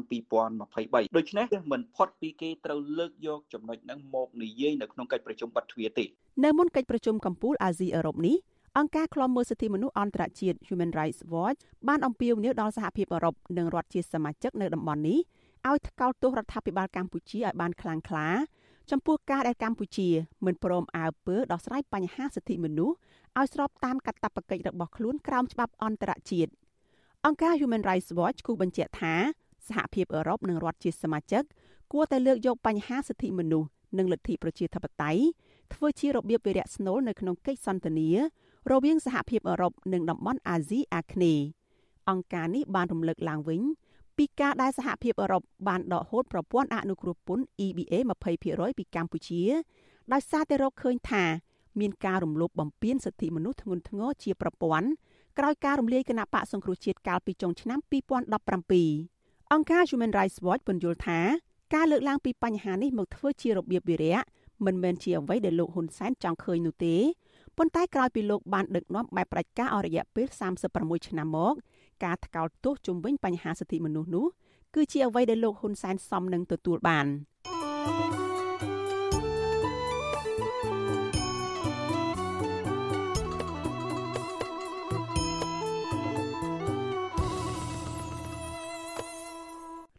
[0.51, 6.05] 2023ដូច្នេះមិនផុតពីគេត្រូវលើកយកចំណុចហ្នឹងមកនិយាយនៅក្នុងកិច្ចប្រជុំបិទទ្វារទេ
[6.45, 8.37] នៅមុនកិច្ចប្រជុំកម្ពុជាអាស៊ីអឺរ៉ុបនេះ
[8.79, 15.19] អង្គការឃ្លាំមើលសិទ្ធិមនុស្សអន្តរជាតិ Human Rights Watch បានអំពាវនាវដល់សហភាពអឺរ៉ុបនិងរដ្ឋជាសមាជិកនៅតំបន់នេះ
[15.69, 18.29] ឲ្យថ្កោលទោសរដ្ឋាភិបាលកម្ពុជាឲ្យបានខ្លាំងក្លា
[18.91, 20.09] ចំពោះការដែលកម្ពុជា
[20.47, 22.97] មិនព្រមអើពើដោះស្រាយបញ្ហាសិទ្ធិមនុស្ស
[23.39, 26.51] ឲ្យស្របតាមកាតព្វកិច្ចរបស់ខ្លួនក្រោមច្បាប់អន្តរជាតិ
[27.27, 29.15] អង្គការ Human Rights Watch គូបញ្ជាក់ថា
[29.69, 31.43] សហភាពអឺរ៉ុបនិងរដ្ឋជាសមាជិក
[31.93, 33.69] គួរតែលើកយកបញ្ហាសិទ្ធិមនុស្ស
[33.99, 35.23] និងលទ្ធិប្រជាធិបតេយ្យ
[35.75, 38.09] ធ្វើជារបៀបវិរៈស្នូលនៅក្នុងកិច្ចសន្ទនា
[38.71, 41.45] រវាងសហភាពអឺរ៉ុបនិងតំបន់អាស៊ីអាគ្នេយ៍
[42.11, 43.61] អង្គការនេះបានរំលឹកឡើងវិញ
[44.19, 47.95] ពីការដែលសហភាពអឺរ៉ុបបានដកហូតប្រព័ន្ធអនុគ្រោះពន្ធ EBA
[48.37, 49.43] 20%ពីកម្ពុជា
[50.13, 51.25] ដោយសារតែរកឃើញថា
[51.81, 54.89] មានការរំលោភបំពានសិទ្ធិមនុស្សធ្ងន់ធ្ងរជាប្រព័ន្ធ
[55.39, 57.79] ក្រោយការរំលាយគណៈបកសង្គ្រោះជាតិកាលពីចុងឆ្នាំ
[58.45, 61.21] 2017អង្គការ Human Rights Watch ពន្យល់ថា
[61.75, 64.21] ការលើកឡើងពីបញ្ហានេះមកធ្វើជារបៀបវិរៈ
[64.67, 66.97] មិនមែនជាអ្វីដែលលោកហ៊ុនសែនចង់ឃើញនោះទេ
[67.57, 70.27] ប៉ុន្តែក្រោយពីលោកបានដឹកនាំបែបផ្ដាច់ការអស់រយៈពេល
[70.69, 71.55] 36ឆ្នាំមក
[72.05, 74.27] ការថ្កោលទោសជំវិញបញ្ហាសិទ្ធិមនុស្សនោះ
[74.75, 77.07] គឺជាអ្វីដែលលោកហ៊ុនសែនសមនឹងទទួលបាន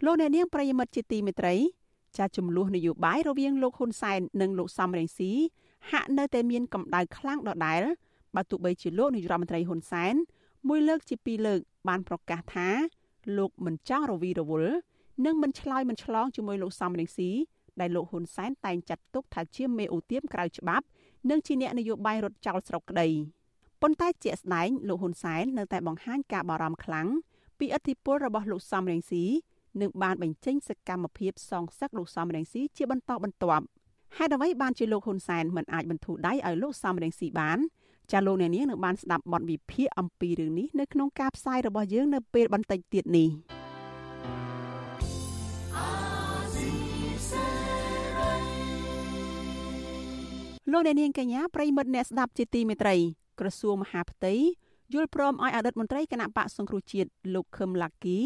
[0.05, 1.55] លលោកអ្នកនាងប្រិយមិត្តជាទីមេត្រី
[2.17, 5.31] ចាចំនួននយោបាយរវាងលោកហ៊ុនសែននិងលោកសំរងស៊ី
[5.91, 7.81] ហាក់នៅតែមានកម្ដៅខ្លាំងដដែល
[8.35, 10.15] បើទោះបីជាលោកនាយរដ្ឋមន្ត្រីហ៊ុនសែន
[10.67, 12.69] មួយលើកជាពីរលើក បានប្រកាសថា
[13.37, 14.75] លោកមិនចង់រវីរវល់
[15.25, 17.31] និងមិនឆ្លើយមិនឆ្លងជាមួយលោកសំរងស៊ី
[17.79, 20.85] ដែលលោកហ៊ុនសែនតែងចាត់ទុកថាជាមេអូទៀមក្រៅច្បាប់
[21.29, 23.07] និងជាអ្នកនយោបាយរត់ចោលស្រុកក្តី
[23.81, 27.07] ប៉ុន្តែជាក់ស្ដែងលោកហ៊ុនសែននៅតែបង្ហាញការបារម្ភខ្លាំង
[27.59, 29.23] ពីឥទ្ធិពលរបស់លោកសំរងស៊ី
[29.81, 33.65] និងបានបញ្ចេញសកម្មភាពសងសឹកលោកសំរងស៊ីជាបន្តបន្ទាប់
[34.17, 37.59] ហេតុអ្វីបានជាលោកហ៊ុនសែនមិនអាចបន្ធូរដៃឲ្យលោកសំរងស៊ីបាន
[38.11, 43.29] ចាលោកអ្នកនាងនឹងបានស្ដាប់បទវិភាគអំពីរឿងនេះនៅក្នុងការផ្សាយរបស់យើងនៅពេលបន្តិចទៀតនេះ
[50.71, 52.95] លោកអ្នកនាងកញ្ញាប្រិមិត្តអ្នកស្ដាប់ជាទីមេត្រី
[53.39, 54.33] ក្រសួងមហាផ្ទៃ
[54.93, 58.17] យល់ព្រមឲ្យអតីតមន្ត្រីគណៈបកសង្គ្រោះជាតិលោកខឹមឡាគី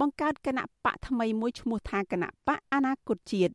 [0.00, 3.52] បង្កើតគណៈបកថ្មីមួយឈ្មោះថាគណៈបកអនាគតជាតិ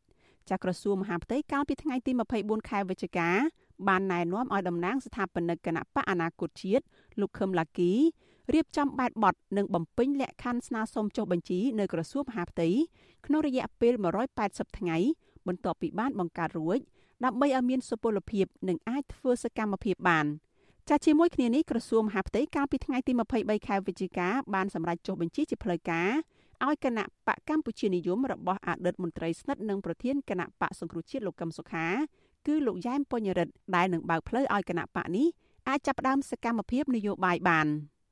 [0.50, 3.28] ចាក្រសួងមហាផ្ទៃកាលពីថ្ងៃទី24ខែវិច្ឆិកា
[3.88, 6.84] បានណែនាំឲ្យតំណាងស្ថាបនិកគណៈបកអនាគតជាតិ
[7.20, 7.92] លោកខឹមឡាគី
[8.54, 12.68] រៀបចំបែបបទនិងបំពេញលក្ខខណ្ឌស្នើសុំចុះបញ្ជីនៅក្រសួងមហាផ្ទៃ
[13.26, 13.92] ក្នុងរយៈពេល
[14.36, 14.96] 180ថ្ងៃ
[15.46, 16.78] បន្ទាប់ពីបានបង្កើតរួច
[17.24, 20.26] ដើម្បីឲ្យមានសុពលភាពនិងអាចធ្វើសកម្មភាពបាន
[20.88, 26.10] ចាស់ជាមួយគ្នានេះក្រសួងមហាផ្ទៃកាលពីថ្ងៃទី23ខែវិច្ឆិកាបានសម្រេចចុះបញ្ជីជាផ្លូវការ
[26.66, 31.86] ឲ្យគណៈបកកម្ពុជានិយមរបស់អតីតមន្ត្រីស្និទ្ធនិងប្រធានគណៈបកសង្គ្រោះជាតិលោកកឹមសុខា
[32.46, 35.26] គឺលោកយ៉ែមពញ្ញរិទ្ធដែលនឹងបើកផ្លូវឲ្យគណៈបកនេះ
[35.68, 37.66] អាចចាប់ផ្ដើមសកម្មភាពនយោបាយបាន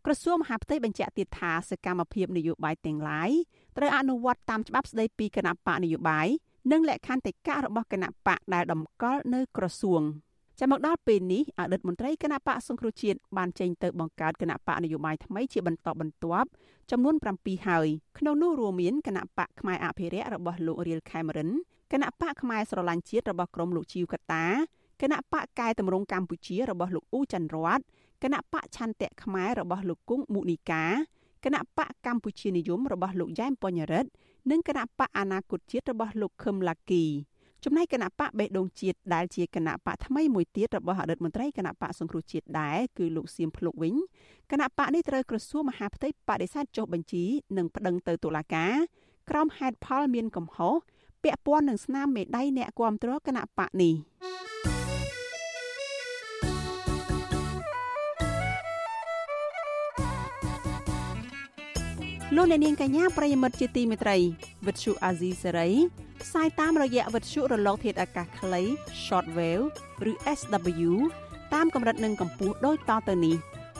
[0.04, 3.30] ក្រសួងមហាផ្ទៃបញ្ជាក់ទៀតថាសកម្មភាពនយោបាយទាំងឡាយ
[3.76, 6.26] ត្រូវអនុវត្តតាមច្បាប់ស្តីពីគណៈបកនយោបាយ
[6.72, 10.02] និងលក្ខន្តិកៈរបស់គណៈបកដែលតម្កល់នៅក្រសួង
[10.60, 16.48] ចាំមកដល់ពេលនេះអតីតមន្ត្រីគណៈបកសង្គ្រោះជាតិបានចេញទៅបង្កើតគណៈបកនយោបាយថ្មីជាបន្តបន្ទាប់
[16.90, 17.86] ចំនួន7ហើយ
[18.18, 21.50] ក្នុងនោះរួមមានគណៈបកផ្នែកអភិរក្សរបស់លោករៀលខេមរិន
[21.92, 24.44] គណៈបកផ្នែកស្រឡាញ់ជាតិរបស់ក្រុមលោកជីវកតា
[25.02, 27.80] គណៈបកកែតម្រង់កម្ពុជារបស់លោកអ៊ូច័ន្ទរត
[28.22, 30.84] គណៈបកឆន្ទៈខ្មែររបស់លោកគង់មុនីកា
[31.44, 34.10] គណៈបកកម្ពុជានិយមរបស់លោកយ៉ែមពញ្ញរិទ្ធ
[34.50, 37.04] និងគណៈបកអនាគតជាតិរបស់លោកខឹមឡាគី
[37.64, 43.94] ចំណែកគណៈបកបេះដូងជាតិដែលជាគណៈបកថ្មីមួយទៀតរបស់អតីតមន្ត្រីគណៈបកសង្គ្រោះជាតិដែរគឺលោកសៀមភ្លុកវិញ
[44.50, 47.24] គណៈបកនេះត្រូវក្រសួងមហាផ្ទៃបដិសេធចុះបញ្ជី
[47.56, 48.74] និងប្តឹងទៅតុលាការ
[49.30, 50.74] ក្រោមហេតុផលមានកំហុស
[51.24, 53.94] ពាក់ព័ន្ធនឹងស្នាមមេដៃអ្នកគាំទ្រគណៈបកនេះ
[62.36, 64.16] លោកអ្នកនាងកញ្ញាប្រិយមិត្តជាទីមេត្រី
[64.66, 65.68] វិទ្យុអាស៊ីសេរី
[66.22, 68.62] ផ្សាយតាមរយៈវិទ្យុរលកធាតុអាកាសខ្លី
[69.04, 69.64] Shortwave
[70.10, 70.92] ឬ SW
[71.54, 73.36] តាមកម្រិតនិងកម្ពស់ដូចតទៅនេះ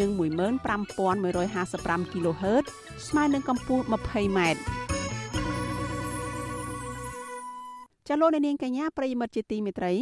[0.00, 2.66] និង15155 kHz
[3.08, 4.40] ស្មើនឹងកម្ពស់ 20m
[8.08, 9.94] ចលនានាងកញ្ញាប្រិយមិត្តជាទីមេត្រី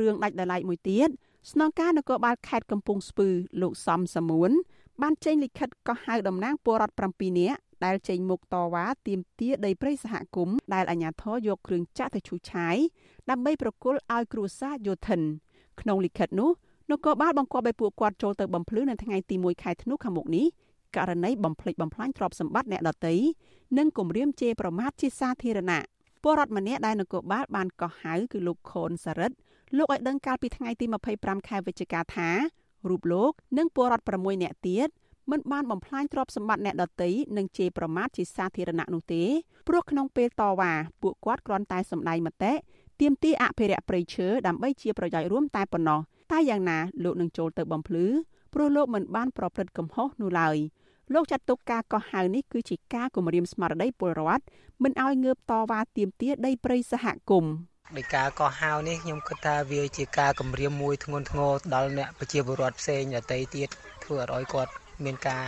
[0.00, 1.08] រឿងដាច់ដライមួយទៀត
[1.52, 3.28] ស្នងការនគរបាលខេត្តកំពង់ស្ពឺ
[3.62, 4.50] លោកសំសមួន
[5.02, 12.76] បានចេញលិខិតកោះហៅតំណាងពលរដ្ឋ7នាក់ដែលចេញមុខតវ៉ាទាមទារដីព្រៃសហគមន៍ដែលអាជ្ញាធរយកគ្រឿងចាក់ទៅឈូសឆាយ
[13.30, 15.20] ដើម្បីប្រគល់ឲ្យគ្រួសារយោធិន
[15.80, 16.50] ក្នុងលិខិតនោះ
[16.90, 20.46] នគរបាលបង្គាប់ឲ្យពួកគាត់ចូលទៅបំភ្លឺនៅថ្ងៃទី1ខែធ្នូខាងមុខនេះ
[20.96, 23.14] ករណីបំផ្លិចបំផ្លាញទ្រព្យសម្បត្តិអ្នកដទៃ
[23.78, 25.82] និងគំរាមជេរប្រមាថជាសាធារណៈ
[26.22, 29.30] ពលរដ្ឋម្នាក់ដែលនគរបាលបានកោះហៅគឺលោកខុនសារិត
[29.76, 32.28] លោកឲ្យដឹងកាលពីថ្ងៃទី25ខែវិច្ឆិកាថា
[32.88, 34.88] រូបលោកនិងពលរដ្ឋ6នាក់ទៀត
[35.30, 39.22] មិនបានបំផ្លាញទ្រព្យសម្បត្តិអ្នកដទៃនិងជេរប្រមាថជាសាធារណៈនោះទេ
[39.68, 42.52] ព្រោះក្នុងពេលតវ៉ាពួកគាត់គ្រាន់តែសម្ដែងមតិ
[43.00, 46.00] ទាមទារអភិរក្សព្រៃឈើដើម្បីជាប្រយោជន៍រួមតែប៉ុណ្ណោះ
[46.32, 48.06] តែយ៉ាងណាលោកនឹងចូលទៅបំភ្លឺ
[48.54, 50.56] ព្រោះលោកមិនបានប្រព្រឹត្តកំហុសនោះឡើយ
[51.14, 54.44] លោកចាត់ទុកការកោះហៅនេះគឺជាការគំរាមស្មារតីពលរដ្ឋ
[54.82, 57.54] មិនឲ្យងើបតវ៉ាទាមទារដីព្រៃសហគមន៍
[57.96, 63.68] ដោយការកោះហៅនេះខ្ញុំគិតថាវាជាការគម្រាមមួយធ្ងន់ធ្ងរដល់អ្នកប្រជាពលរដ្ឋផ្សេងដទៃទៀត
[64.04, 64.72] ធ្វើឲ្យគាត់
[65.04, 65.44] មានការ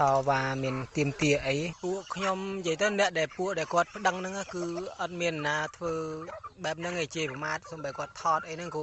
[0.00, 4.64] តវ៉ាមានទៀមទាអីពួកខ្ញុំនិយាយទៅអ្នកដែលពួកដែលគាត់ប្តឹងហ្នឹងគឺ
[5.00, 5.92] អត់មានណាធ្វើ
[6.64, 8.82] បែបហ្នឹងឯងជេរប្រមាថសូម្បីគាត់ថតអីហ្នឹងគូ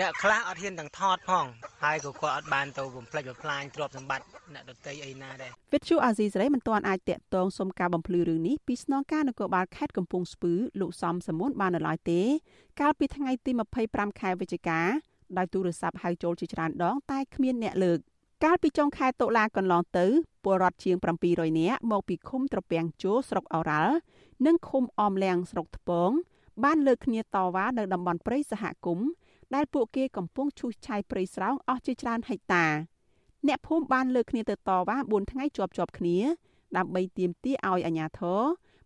[0.00, 1.46] អ្នកខ្លះអត់ហ៊ានទាំងថតផង
[1.84, 12.20] ហើយក៏គាត់អត់បានទៅបំផ្លិចបំផ្លាញទ្រព្យសម្បត្តិអ្នកដតីអីណាដែរវិទ្យុអាស៊ីសេរីមិនទាន់អាចតាក់ទងសុំការបំភ្លឺរឿងនេះពីស្នងការនគរបាលខេត្តកំពង់ស្ពឺលោកសំសមួនបាននៅឡើយទេ
[12.80, 13.50] កាលពីថ្ងៃទី
[13.86, 14.80] 25ខែវិច្ឆិកា
[15.36, 17.98] ដោយទូរស័ព្ទហៅចូលជាច្រើនដងតែគ្មានអ្នកលើក
[18.44, 20.06] កាលពីចុងខែតុលាកន្លងទៅ
[20.44, 20.96] ពលរដ្ឋជាង
[21.28, 23.94] 700នាក់មកពីឃុំត្រពាំងជោស្រុកអូរ៉ាល់
[24.46, 26.10] និងឃុំអមលៀងស្រុកថ្ពង
[26.64, 29.08] បានលើកគ្នាតវ៉ានៅតំបន់ព្រៃសហគមន៍
[29.55, 32.65] ដែលពួកគេកំពុងឈូសឆាយព្រៃស្រោងអស់ជាច្រើនហិកតា
[33.47, 36.17] អ្នកភូមិបានលើកគ្នាទៅតវ៉ា4ថ្ងៃជាប់ជាប់គ្នា
[36.77, 38.41] ដើម្បីទាមទារឲ្យអាជ្ញាធរ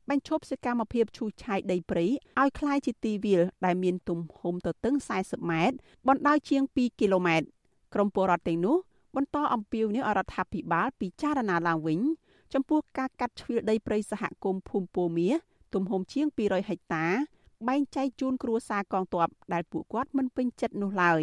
[0.10, 2.06] បញ្ឈប់សកម្មភាពឈូសឆាយដីព្រៃ
[2.40, 5.76] ឲ្យคล้ายជាទីវាលដែលមានទំហំទទឹង40ម៉ែត្រ
[6.08, 7.48] បណ្ដោយជាង2គីឡូម៉ែត្រ
[7.94, 8.78] ក្រមពលរដ្ឋទាំងនោះ
[9.16, 12.00] បន្តអំពាវនាវឲ្យរដ្ឋាភិបាលពិចារណាឡើងវិញ
[12.54, 15.30] ចំពោះការកាត់ជ្រៀលដីព្រៃសហគមន៍ភូមិពោមៀ
[15.74, 17.06] ទំហំជាង200ហិកតា
[17.69, 21.23] បែងចែកជូនគ្រួសារកងទ័ពដែលពួកគាត់មិនពេញចិត្តនោះឡើយ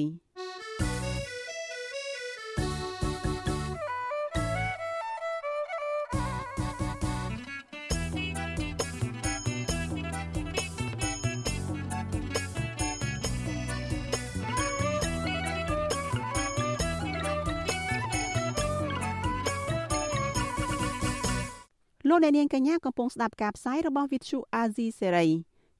[22.10, 25.32] លោកអ្នកនាងកញ្ញាកំពុងស្ដាប់ការផ្សាយរបស់ Vithu Azizi Serai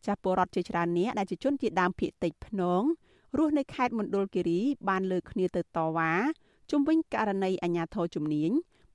[0.08, 2.82] ចាស់ពលរដ្ឋជាច្រើនអ្នកដែលជាជនជាដើមភាគតិចភ្នង
[3.38, 6.12] រស់នៅខេត្តមណ្ឌលគិរីបានលើកគ្នាទៅតវ៉ា
[6.72, 8.52] ជំវិញករណីអាញាធរជំនាញ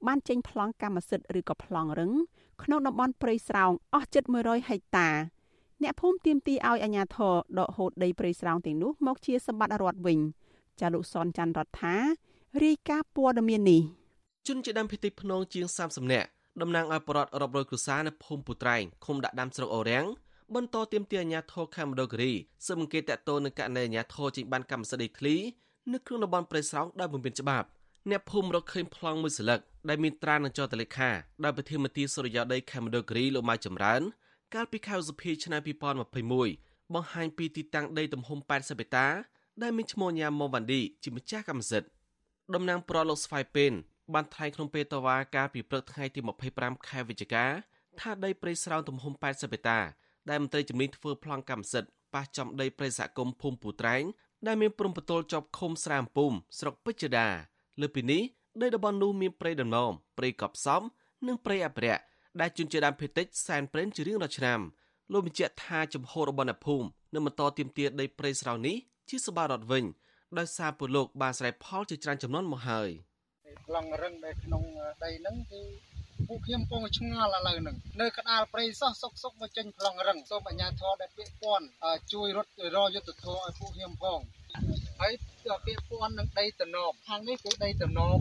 [0.06, 2.12] បានចេញប្លង់កម្មសិទ្ធិឬក៏ប្លង់រឹង
[2.62, 5.08] ក្នុងតំបន់ព្រៃស្រោងអស់ជិត100ហិកតា
[5.82, 10.18] អ្នកភូមិទាមទារឲ្យអាញាធរដកហូតដីព្រៃស្រោងទាំងនោះមកជាសម្បត្តិរដ្ឋវិញ
[10.80, 11.94] ចាលោកសនច័ន្ទរដ្ឋា
[12.64, 13.82] រាយការណ៍ព័ត៌មាននេះ
[14.48, 16.28] ជនជាដើមភាគតិចភ្នងជាង30នាក់
[16.60, 20.06] តំណាងឲ្យប្រដ្ឋរាប់រយគ្រួសារនៅភូមិពូត្រែងឃុំដាក់ដាំស្រុកអូរាំង
[20.54, 22.32] បន្តទៀមទាអាញាធរខេមរដូគិរី
[22.66, 25.36] ស៊ើបអង្កេតតទៅនឹងករណីអាញាធរចេញបានកម្មសិទ្ធិដីធ្លី
[25.92, 27.66] នៅក្នុងតំបន់ព្រៃស្រោងដោយមិនមានច្បាប់
[28.10, 31.10] អ្នកភូមិរកឃើញប្លង់មួយស្លឹកដែលមានត្រានឹងចតលេខា
[31.44, 34.02] ដោយប្រធានមន្ត្រីសុរិយោដីខេមរដូគិរីលោកម៉ៅចម្រើន
[34.54, 35.60] កាលពីខែឧសភាឆ្នាំ
[36.28, 39.08] 2021បង្ហាញពីទីតាំងដីទំហំ80ហិកតា
[39.62, 41.88] ដែលមានឈ្មោះញ៉ាំម៉ូវ៉ាន់ឌីជាម្ចាស់កម្មសិទ្ធិ
[42.54, 43.72] តំណាងប្រលោកស្វាយពេន
[44.14, 46.20] បានថ្លែងក្នុងពេលតវ៉ាកាលពីព្រឹកថ្ងៃទី
[46.54, 47.46] 25ខែវិច្ឆិកា
[48.00, 49.78] ថាដីព្រៃស្រោងទំហំ80ហិកតា
[50.28, 54.04] ដែលមន្ត្រីជំនាញធ្វើប្លង់កម្មសិទ្ធិប៉ះចំដីព្រៃសហគមន៍ភូមិពូត្រែង
[54.46, 57.28] ដែលមានព្រំប្រទល់ជាប់ឃុំស្រាមពុំស្រុកពេជ្រដា
[57.80, 58.22] លើពីនេះ
[58.62, 60.82] ដីតំបន់នោះមានព្រៃដំណំព្រៃកប់សំ
[61.26, 62.02] និងព្រៃអភិរក្ស
[62.40, 64.60] ដែលជួនជាដើមភេតិចសែនព្រេនជារៀងរាល់ឆ្នាំ
[65.12, 68.76] លោកបញ្ជាក់ថាចំហរបស់អ្នកភូមិនឹងបន្តទៀមទាដីព្រៃស្រោងនេះ
[69.10, 69.84] ជាសបារតវិញ
[70.38, 72.90] ដោយសារពលលោកបានស្រែផលជាច្រើនចំនួនមកហើយ
[73.66, 74.62] ប្លង់រឹងនៅក្នុង
[75.04, 75.62] ដីហ្នឹងគឺ
[76.28, 81.66] ពួកខ្ញុំកំពុងឆ្ងល់ឥឡូវហ្នឹងនៅកដាលព្រៃសោះសុកសុកមកចេញប្លង់រឹងសូមអាជ្ញាធរដែលពាក់ព័ន្ធ
[82.12, 84.20] ជួយរត់រយុទ្ធធរឲ្យពួកខ្ញុំផង
[85.00, 85.12] ហើយ
[85.66, 88.16] ពាក់ព័ន្ធនឹងដីតំណបខាងនេះគឺដីតំណប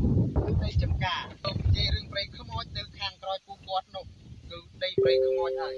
[0.46, 4.06] គឺដីចំការទៅនិយាយរឿងព្រៃខ្មោចនៅខាងក្រោយពួកគាត់នោះ
[4.50, 5.76] គឺដីព្រៃខ្មោចហើយ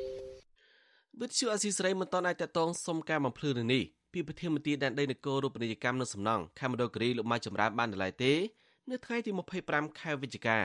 [1.21, 3.83] វិទ្យុអស៊ីសេរីមិនតន់អាចតតងសុំការបំភ្លឺរឿងនេះ
[4.13, 8.33] ពីប្រធានមន្ត្រីដែនដីនគររូបនីយកម្មនៅសំណង់ខេមរដូគិរីលោកម៉ៅចម្រើនបាននៅឡើយទេ
[8.91, 9.31] នៅថ្ងៃទី
[9.65, 10.59] 25ខែវិច្ឆិកា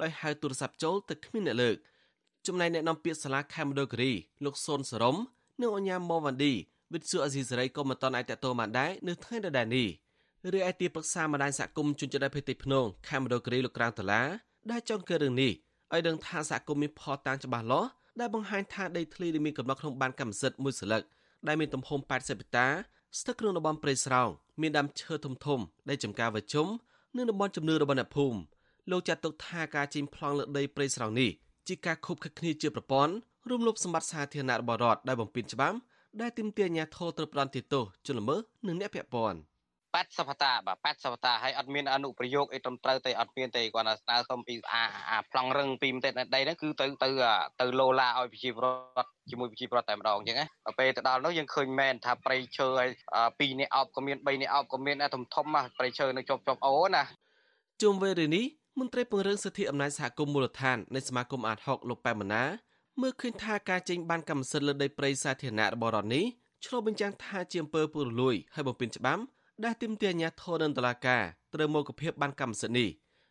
[0.00, 1.76] ដោយហៅទូរស័ព្ទចូលទៅគ្មានអ្នកលើក
[2.46, 4.12] ចំណែកអ្នកនាំពាក្យសាលាខេមរដូគិរី
[4.44, 5.16] លោកស៊ុនសរម
[5.60, 6.52] និងអញ្ញាម៉ូវ៉ាន់ឌី
[6.92, 9.88] វិទ្យុអេស៊ីសេរីក៏មិនតន់អាចតតទៅបានដែរនៅថ្ងៃដដែលនេះ
[10.56, 14.22] ឬឯទីប្រឹក្សាម្ដាយសហគមន៍ជនជាតិភេតិភ្នងខេមរដូគិរីលោកក្រាងតឡា
[14.70, 15.52] ដែលចង់កើរឿងនេះ
[15.92, 17.88] ឲ្យដឹងថាសហគមន៍មានផតាំងច្បាស់លាស់
[18.20, 21.02] ដែលបង្ហាញថាដីធ្លីដែលមានកំណត់ក្នុងបានកម្មសិទ្ធិមួយស្លឹក
[21.46, 22.68] ដែលមានទំហំ80ហិកតា
[23.18, 24.28] ស្ថិតក្នុងតំបន់ព្រៃស្រោង
[24.60, 26.66] មានដើមឈើធំធំដែលចំការវជុំ
[27.16, 28.38] និងតំបន់ជំនឿរបស់អ្នកភូមិ
[28.90, 31.30] លោកចាត់ទុកថាការជីងប្លង់លើដីព្រៃស្រោងនេះ
[31.68, 33.14] ជាការខុបខិតគ្នាជាប្រព័ន្ធ
[33.48, 35.76] រួមលុបសម្បត្តិសាធារណៈរបស់រដ្ឋដែលបំពេញច្បាប់
[36.20, 39.38] ដែលទាមទារអាជ្ញាធរត្រូវផ្ដន្ទាទោសជនល្មើសនិងអ្នកពាក់ព័ន្ធ
[39.94, 47.08] 80ហតាបាទ80ហតាហើយអត់មានអនុប្រយោគអីត្រឹមត្រូវទេអត់មានទេគាត់ថាស្នើសុំពីអាអាប្លង់រឹងពីមតិដីហ្នឹងគឺទៅទៅ
[47.60, 48.66] ទៅលោឡាឲ្យប្រជាពលរ
[49.02, 50.46] ដ្ឋជាមួយប្រជាពលរដ្ឋតែម្ដងអញ្ចឹងណា
[50.78, 57.02] ពេលទៅដល់នោះយើងឃើញមែនថាប្រៃឈើឲ្យ2នាក់អោបក៏មាន3នាក់អោបក៏មានធំធំណាប្រៃឈើនៅជាប់ជាប់អូណា
[57.82, 58.44] ជុំវិញរឿងនេះ
[58.78, 62.44] មន្ត្រីពង្រឹងសិទ្ធិអំណាចសហគមន៍មូលដ្ឋាននៃសមាគមអាត6លោកប៉ែមណា
[63.00, 66.24] មើលឃើញថាការចេញបានកម្មសិទ្ធិលើដីព្រៃសាធារណៈរបស់រដ្ឋនេះ
[66.64, 69.22] ឆ្លុះបញ្ចាំងថាជាអំពើពុករលួយហើយបំពេញច្បាប់
[69.64, 71.22] ដែលទាមទារអាជ្ញាធរនិងតុលាការ
[71.54, 72.88] ត្រូវមកកភាពបានកម្មសិទ្ធិនេះ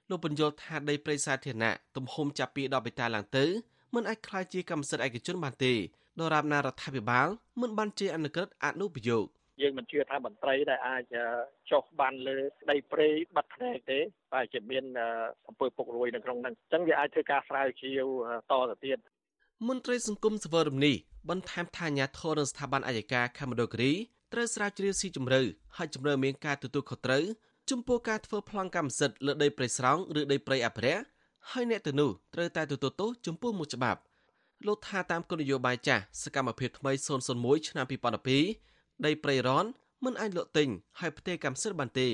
[0.09, 3.45] លោកបញ្យល់ថាដីព្រៃសាធារណៈទំហំចាប់ពី10ហិកតាឡើងទៅ
[3.93, 5.73] មិនអាចក្លាយជាកម្មសិទ្ធិឯកជនបានទេ
[6.19, 7.27] ដរាបណារដ្ឋាភិបាល
[7.61, 9.25] មិនបានជាអនុក្រឹត្យអនុប្រយោគ
[9.61, 11.03] យើងមិនជឿថាមន្ត្រីដែលអាច
[11.71, 12.37] ចុះបានលើ
[12.71, 13.99] ដីព្រៃបាត់ភ្នែកទេ
[14.33, 14.83] តែជាមាន
[15.47, 18.07] អំពើពុករលួយនៅក្នុងហ្នឹងអញ្ចឹងវាអាចធ្វើការស្រាវជ្រាវ
[18.51, 18.97] តទៅទៀត
[19.67, 20.93] មន្ត្រីសង្គមសវរមនី
[21.29, 23.93] បន្ថែមថាអាញាធរនិងស្ថាប័នអាយកាខេមរគិរី
[24.33, 25.41] ត្រូវស្រាវជ្រាវស៊ីជម្រៅ
[25.77, 27.23] ហើយជម្រើមានការទទួលខុសត្រូវ
[27.69, 31.03] ចំពោះការធ្វើប្លង់កម្មសិទ្ធិលើដីព្រៃស្រោងឬដីព្រៃអភិរក្ស
[31.51, 33.99] ហើយអ្នកទៅនោះត្រូវតែទទួលទោសចំពោះមុខច្បាប់
[34.67, 36.91] លោកថាតាមគោលនយោបាយចាស់សកម្មភាពថ្មី
[37.29, 39.65] 001ឆ្នាំ2012 ដីព្រៃរ៉ន
[40.05, 40.69] មិនអាចលក់ទិញ
[40.99, 42.07] ហើយផ្ទេរកម្មសិទ្ធិបានទេ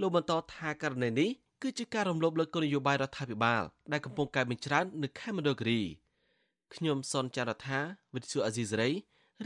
[0.00, 1.30] លោកបន្តថាករណីនេះ
[1.62, 3.62] គឺជាការរំលោភលើគោលនយោបាយរដ្ឋាភិបាល
[3.92, 5.80] ដែលកំពុងកើនមានច្រើននៅខេមរគិរី
[6.74, 7.78] ខ្ញុំសនចាររថា
[8.14, 8.90] វិទ្យុអាស៊ីសេរី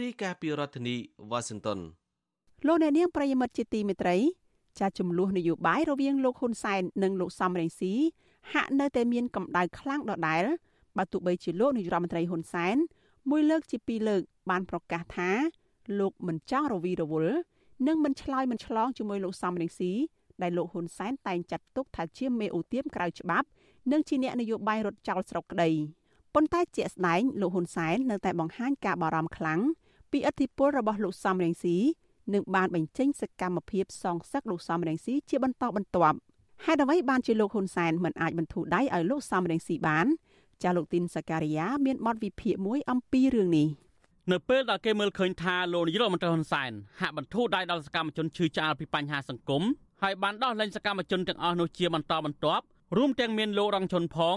[0.00, 0.96] រាយការណ៍ពីរដ្ឋធានី
[1.30, 1.78] វ៉ាស៊ីនតោន
[2.66, 4.16] លោកអ្នកនាងប្រិយមិត្តជាទីមេត្រី
[4.80, 7.92] ចាចំនួននយោបាយរវាងលោកហ៊ុនសែននិងលោកសំរងស៊ី
[8.52, 10.44] ហាក់នៅតែមានកម្ដៅខ្លាំងដដែល
[10.96, 12.76] បើទោះបីជាលោកនាយរដ្ឋមន្ត្រីហ៊ុនសែន
[13.30, 15.30] មួយលើកជាពីរលើកបានប្រកាសថា
[16.00, 17.36] លោកមិនចង់រវីរវល់
[17.86, 19.92] និងមិនឆ្លើយមិនឆ្លងជាមួយលោកសំរងស៊ី
[20.42, 23.46] ដែលលោកហ៊ុនសែនតែងចាត់ទុកថាជាមេអូទៀមក្រៅច្បាប់
[23.92, 25.70] និងជាអ្នកនយោបាយរត់ចោលស្រុកក្តី
[26.34, 29.60] ប៉ុន្តែជាក់ស្ដែងលោកហ៊ុនសែននៅតែបង្ហាញការបារម្ភខ្លាំង
[30.12, 31.76] ពីឥទ្ធិពលរបស់លោកសំរងស៊ី
[32.34, 36.18] និងបានបញ្ចេញសកម្មភាពសងសឹកលោកសំរងស៊ីជាបន្តបន្ទាប់
[36.64, 40.06] ហេតុអ្វីបានជាលោកហ៊ុនសែនមិនអាចបន្ធូរដៃឲ្យលោកសំរងស៊ីបាន
[40.62, 43.68] ចាលោកទីនសការីយ៉ាមានបទវិភាគមួយអំពីរឿងនេះ
[44.32, 46.70] នៅពេលដែលគេមើលឃើញថាលោកនាយរដ្ឋមន្ត្រីហ៊ុនសែន
[47.00, 49.62] ហាក់បន្ធូរដៃដល់សកម្មជនឈឺឆ្អាលពីបញ្ហាសង្គម
[50.02, 52.64] ហើយបានដោះលែងសកម្មជនទាំងអស់នោះជាបន្តបន្ទាប់
[52.96, 54.36] រួមទាំងមានលោករងជនផង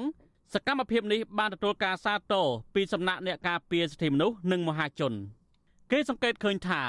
[0.54, 5.14] សកម្មភាពនេះបានទទួលការសាទរពីសំណាក់អ្នកការពារសិទ្ធិមនុស្សនិងមហាជន
[5.92, 6.82] គេសង្កេតឃើញថា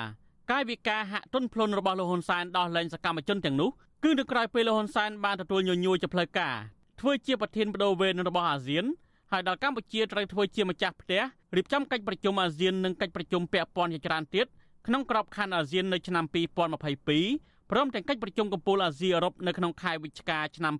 [0.50, 3.70] កាយវិការហាក់ទន់ភ្លន់របស់លោកហ៊ុនសែនដោះលែងសកម្មជនទាំងនោះ
[4.04, 6.56] គឺនៅក្រៅពេលលោកហ៊ុនសែនបានទទួលញញួរជាផ្លូវការ
[7.00, 8.84] ធ្វើជាប្រធានបដូវវេនរបស់អាស៊ាន
[9.32, 11.22] ហើយដល់កម្ពុជាត្រូវធ្វើជាម្ចាស់ផ្ទះ
[11.56, 14.46] រៀបចំកិច្ចប្រជុំអាស៊ាននិងកិច្ចប្រជុំពាក់ព័ន្ធជាច្រើនទៀត
[14.86, 20.74] ក្នុងក្របខ័ណ្ឌអាស៊ាននៅឆ្នាំ2022ព្រមទាំងកិច្ចប្រជុំកំពូលអាស៊ីអឺរ៉ុបនៅក្នុងខែវិច្ឆិកាឆ្នាំ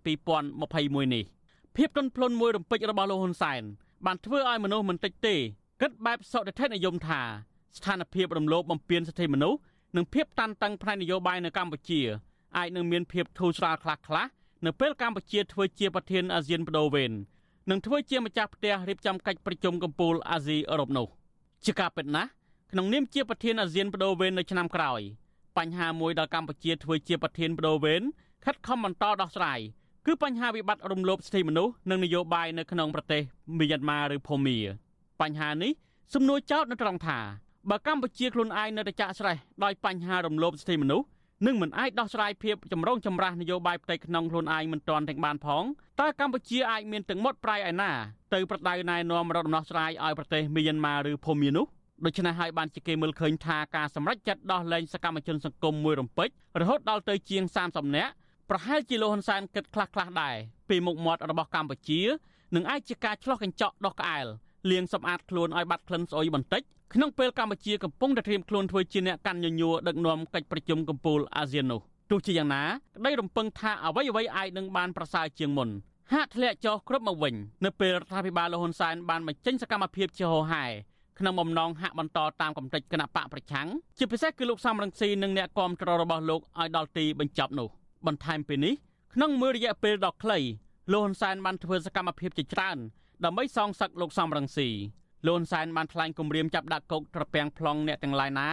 [0.55, 1.25] 2021នេះ
[1.77, 3.63] ភាពទន់ភ្លន់មួយរំពេចរបស់លោកហ៊ុនសែន
[4.07, 5.35] បានធ្វើឲ្យមនុស្សមិនតិចទេ
[5.81, 7.21] គិតបែបសុតិធិនិយមថា
[7.77, 9.59] ស្ថានភាពរំលោភបំពានសិទ្ធិមនុស្ស
[9.97, 12.01] និងភាពតានតឹងផ្នែកនយោបាយនៅកម្ពុជា
[12.57, 14.27] អាចនឹងមានភាពធូរស្រាលខ្លះខ្លះ
[14.67, 17.13] នៅពេលកម្ពុជាធ្វើជាប្រធានអាស៊ានបដូវវេន
[17.71, 21.07] និងធ្វើជាម្ចាស់ផ្ទះរៀបចំកិច្ចប្រជុំកំពូលអាស៊ីអឺរ៉ុបនោះ
[21.65, 22.31] ជាការពិតណាស់
[22.73, 25.01] ក្នុងនាមជាប្រធានអាស៊ានបដូវវេននៅឆ្នាំក្រោយ
[25.59, 28.03] បញ្ហាមួយដល់កម្ពុជាធ្វើជាប្រធានបដូវវេន
[28.45, 29.61] ខិតខំបន្តដោះស្រាយ
[30.07, 33.23] គឺបញ្ហាវិបត្តិរំលោភសិទ្ធិមនុស្សនិងនយោបាយនៅក្នុងប្រទេស
[33.59, 34.59] មីយ៉ាន់ម៉ាឬភូមា
[35.21, 35.73] បញ្ហានេះ
[36.15, 37.19] សំណួរចោទនៅត្រង់ថា
[37.71, 41.07] បើកម្ពុជាខ្លួនឯងនៅតែចាក់ស្រេះដោយបញ្ហារំលោភសិទ្ធិមនុស្ស
[41.47, 45.65] នឹងមិនអាចដោះស្រាយភាពចម្រូងចម្រាសនយោបាយផ្ទៃក្នុងខ្លួនឯងមិនទាន់ទាំងបានផង
[46.01, 47.91] តើកម្ពុជាអាចមានទាំងមុតប្រៃឯណា
[48.35, 51.67] ទៅប្រដៅណែនាំរកដំណោះស្រាយឲ្យប្រទេសមីយ៉ាន់ម៉ាឬភូមានោះ
[52.05, 56.29] ដូច្នេះហើយបានជាគេមើលឃើញថាការសម្រេចចិត្តដោះលែងសកម្មជនសង្គមមួយរំពេច
[56.61, 58.13] រហូតដល់ទៅជាង30នាក់
[58.51, 60.37] ប្រហែលជាលោកហ៊ុនសែនគិតខ្លះខ្លះដែរ
[60.69, 62.01] ពីមុខមាត់របស់កម្ពុជា
[62.55, 64.27] នឹងអាចជាការឆ្លោះកញ្ចក់ដោះក្អែល
[64.71, 66.63] លាងសម្អាតខ្លួនឲ្យបាត់ក្លិនស្អុយបន្តិច
[66.95, 71.81] ក្នុងពេលកម្ពុជាកំពុងតែត្រៀមខ្លួនធ្វើជាអ្នកកាន់ញញួរដឹកនាំកិច្ចប្រជុំកំពូលអាស៊ាននោះ
[72.11, 72.63] ទោះជាយ៉ាងណា
[72.97, 75.69] ក្តីរំពឹងថាអ្វីអ្វីអាចនឹងបានប្រសើរជាងមុន
[76.13, 77.35] ហាក់ធ្លាក់ចុះគ្រប់មកវិញ
[77.65, 80.65] នៅពេលរដ្ឋាភិបាលលហ៊ុនសែនបានបញ្ចេញសកម្មភាពជាហោហែ
[81.19, 87.69] ក្នុងបំណងហាក់បន្តតាមកំតិចគណៈបកប្រឆាំងជាពិសេសគឺលោកសំរងស៊ីនិងអ្នកគាំទ្ររបស់លោកឲ្យដល់ទីបញ្ចប់នោះ
[88.07, 88.75] បន្ថែមពីនេះ
[89.15, 90.39] ក្នុងមួយរយៈពេលដ៏ខ្លី
[90.93, 92.79] លោកហ៊ុនសែនបានធ្វើសកម្មភាពជាច្រើន
[93.25, 94.69] ដើម្បីសងសឹកលោកសំរងស៊ី
[95.27, 98.49] លោកហ៊ុនសែនបានថ្លែងគម្រាមចាប់ដាក់គុកត្រពាំង plong អ្នកទាំងឡាយណា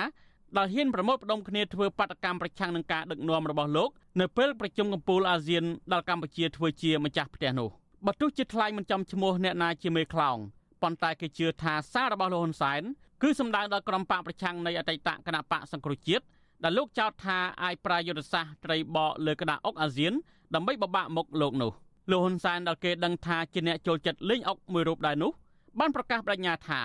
[0.57, 3.89] ដែលហ៊ានប្រមូលផ្ដុំគ្នាធ្វើបាតកម្មប្រឆាំងនឹងការដឹកនាំរបស់លោក
[4.21, 7.69] នៅពេលប្រជុំកំពូលអាស៊ានដែលកម្ពុជាធ្វើជាម្ចាស់ផ្ទះនោះ
[8.05, 10.37] បើទោះជាថ្លែងមិនចំឈ្មោះអ្នកណាជាមេខ្លោង
[10.81, 12.81] ប៉ុន្តែគេជឿថាសាររបស់លោកហ៊ុនសែន
[13.21, 16.23] គឺសម្ដៅដល់ក្រុមបកប្រឆាំងនៃអតីតគណៈបកសង្គ្រោះជាតិ
[16.63, 20.13] ដែលលោកចោទថាអាចប្រាយុទ្ធសាស្ត្រត្រីបកលើក្តារអុកអាស៊ាន
[20.55, 21.71] ដើម្បីបបាក់មុខលោកនោះ
[22.11, 25.31] លោកហ៊ុនសែនដែលគេដឹងថាជាអ្នកចូលចិត្តលេងអុកមួយរូបដែរនោះ
[25.79, 26.81] បានប្រកាសបដិញ្ញាថា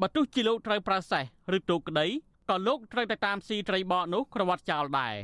[0.00, 1.24] បើទោះជាលោកត្រូវប្រើសេះ
[1.56, 2.06] ឬទូកក្តី
[2.50, 5.14] ក៏លោកត្រូវតែតាមស៊ីត្រីបកនោះក្រវត្តចោលដែរ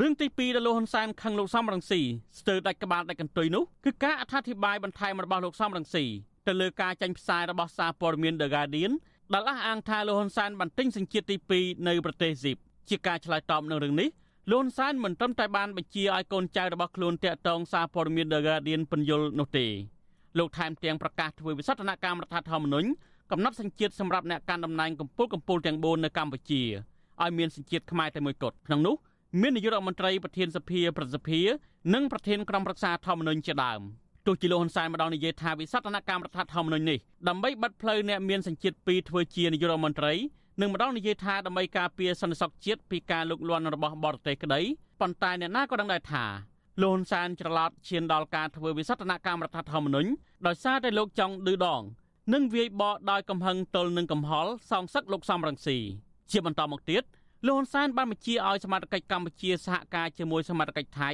[0.00, 2.00] រឿងទី2ដែលលោកហ៊ុនសែនខឹងលោកសំរងស៊ី
[2.38, 6.04] ស្ទើរដាច់ក្បាលដាច់កន្ទុយនោះគឺការអត្ថាធិប្បាយបន្ថែមរបស់លោកសំរងស៊ី
[6.46, 8.92] ទៅលើការចាញ់ផ្សាយរបស់សារព័ត៌មាន The Guardian
[9.34, 11.36] ដែលអះអាងថាលោកហ៊ុនសែនបានទិញសញ្ជាតិទី
[11.74, 12.56] 2នៅប្រទេសស៊ីប
[12.88, 14.08] ជាការឆ្លើយតបនឹងរឿងនេះ
[14.50, 19.66] លោកហ៊ុនសែនមិនត្រឹមតែបានបញ្ជាឲ្យកូនចៅរបស់ខ្លួនតាក់ទងសារព័ត៌មាន The Guardian ពន្យល់នោះទេ
[20.38, 22.88] លោកថែមទាំងប្រកាសធ្វើវិសោធនកម្មរដ្ឋធម្មនុញ្ញ
[23.30, 26.62] កំណត់សញ្ជាតិសម្រាប់អ្នកកាន់តំណែងកម្ពុជាកម្ពុជាទាំង4នៅកម្ពុជា
[27.22, 28.94] ឲ្យមានសញ្ជាតិខ្មែរតែមួយគត់ក្នុងនោះ
[29.40, 31.40] មាននាយករដ្ឋមន្ត្រីប្រធានសភាប្រសិទ្ធិ
[31.94, 33.80] និងប្រធានក្រុមប្រឹក្សាធម្មនុញ្ញជាដើម
[34.26, 40.12] ទោះជាលោកហ៊ុនសែនម្ដងនិយាយថាវិសោធនកម្មរដ្ឋធម្មនុញ្ញនេះដើម្បីបិទផ្លូវអ្នកមានសញ្ជាតិពីរធ្វើជានាយករដ្ឋមន្ត្រី
[40.60, 44.60] នឹងម្ដងនិយាយថាដើម្បីការពារសន្តិសុខជាតិពីការលុកលាន់របស់បរទេសក្តី
[45.00, 46.24] ប៉ុន្តែអ្នកណាក៏ដឹងដែរថា
[46.82, 50.10] លោកហ៊ុនសែនច្រឡោតឈានដល់ការធ្វើវិសោធនកម្មរដ្ឋធម្មនុញ្ញ
[50.46, 51.82] ដោយសារតែលោកចង់ឌឺដង
[52.34, 55.78] និងវាយបកដោយកំហឹងទល់នឹងកំហល់សងសឹកលោកសំរងស៊ី
[56.30, 57.02] ជាបន្តមកទៀត
[57.46, 61.10] លោកហ៊ុនសែនបានបញ្ជាឲ្យសមាជិកកម្ពុជាសហការជាមួយសមាជិកថៃ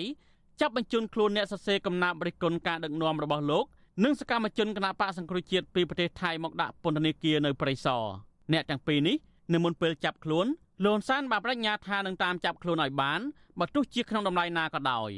[0.60, 3.64] ចាប់បញ្ជូនខ្លួនអ្នកសរសេរកំណាព្យរិះគន់ការដឹកនាំរបស់លោក
[4.04, 8.04] និងសកម្មជនគណបកសង្គ្រោះជាតិពីប្រទេសថៃមកដាក់ពន្ធនាគារនៅព្រៃសរ
[8.52, 9.16] អ្នកទាំងពីរនេះ
[9.52, 10.46] នៅមុនពេលចាប់ខ្លួន
[10.84, 13.20] លន់សានបានបញ្ញាថានឹងតាមចាប់ខ្លួនឲ្យបាន
[13.58, 15.10] បើទោះជាក្នុងតម្លៃណាក៏ដោយ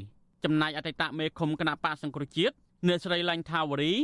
[0.45, 2.55] ចំណែកអតីតមេឃុំគណៈបកសង្គ្រោះជាតិ
[2.87, 3.95] អ្នកស្រីឡាញ់ថាវរី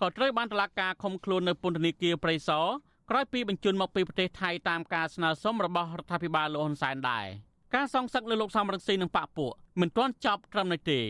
[0.00, 2.66] ក៏ត្រូវបានតឡាការឃុំខ្លួននៅពន្ធនាគារព្រៃសរ
[3.10, 7.26] ក្រោយពីបញ្ជូនមកពីប្រទេសថៃតាមការស្នើសុំរបស់រដ្ឋាភិបាលលោកហ៊ុនសែនដែរ
[7.74, 11.00] ការសងសឹកលើលោកសំរងស៊ីនិងបកពួកមិនទាន់ចប់ត្រឹមនេះទេ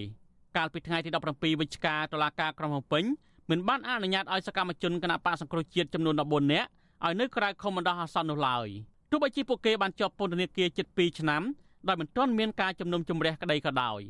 [0.56, 3.04] កាលពីថ្ងៃទី17វិច្ឆិកាតុលាការក្រុងភ្នំពេញ
[3.50, 6.68] មិនបានអនុញ្ញាតឲ្យសកម្មជនគណៈបកសង្គ្រោះជាតិចំនួន14នាក់
[7.04, 8.68] ឲ្យនៅក្រៅខុំបណ្ដោះអាសន្ននោះឡើយ
[9.10, 11.42] ទោះបីជាពួកគេបានជាប់ពន្ធនាគារជិត2ឆ្នាំ
[11.88, 14.00] ដោយមិនទាន់មានការជំនុំជម្រះក្តីក៏ដោយ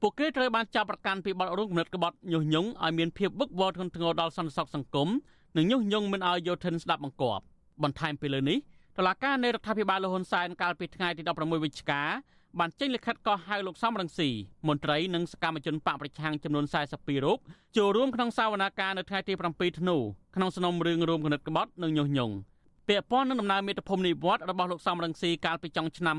[0.00, 5.08] ពួកគេត្រូវបានចាប់ប្រកាន់ពីបទរួមគំនិតក្បត់ញុះញង់ឲ្យមានភាពវឹកវរធ្ងន់ធ្ងរដល់សន្តិសុខសង្គម
[5.56, 7.44] និងញុះញង់មិនឲ្យយោធិនស្ដាប់បង្គាប់
[7.82, 8.58] បន្ថែមពីលើនេះ
[8.96, 12.02] តឡាការនៃរដ្ឋាភិបាលលហ៊ុនសែនកាលពីថ្ងៃទី16វិច្ឆិកា
[12.60, 14.28] បានចេញលិខិតកោះហៅលោកសំរងស៊ី
[14.68, 17.38] មន្ត្រីនិងសកម្មជនបកប្រឆាំងចំនួន42រូប
[17.76, 19.96] ចូលរួមក្នុងសវនាការនៅថ្ងៃទី7ធ្នូ
[20.36, 22.34] ក្នុងសំណុំរឿងរួមគណិតក្បត់និងញុះញង់
[22.88, 26.16] ពាក់ព័ន្ធនឹងដំណើរមេត្តាភូមិនិវត្តរបស់លោកសំរងស៊ីកាលពីចុងឆ្នាំ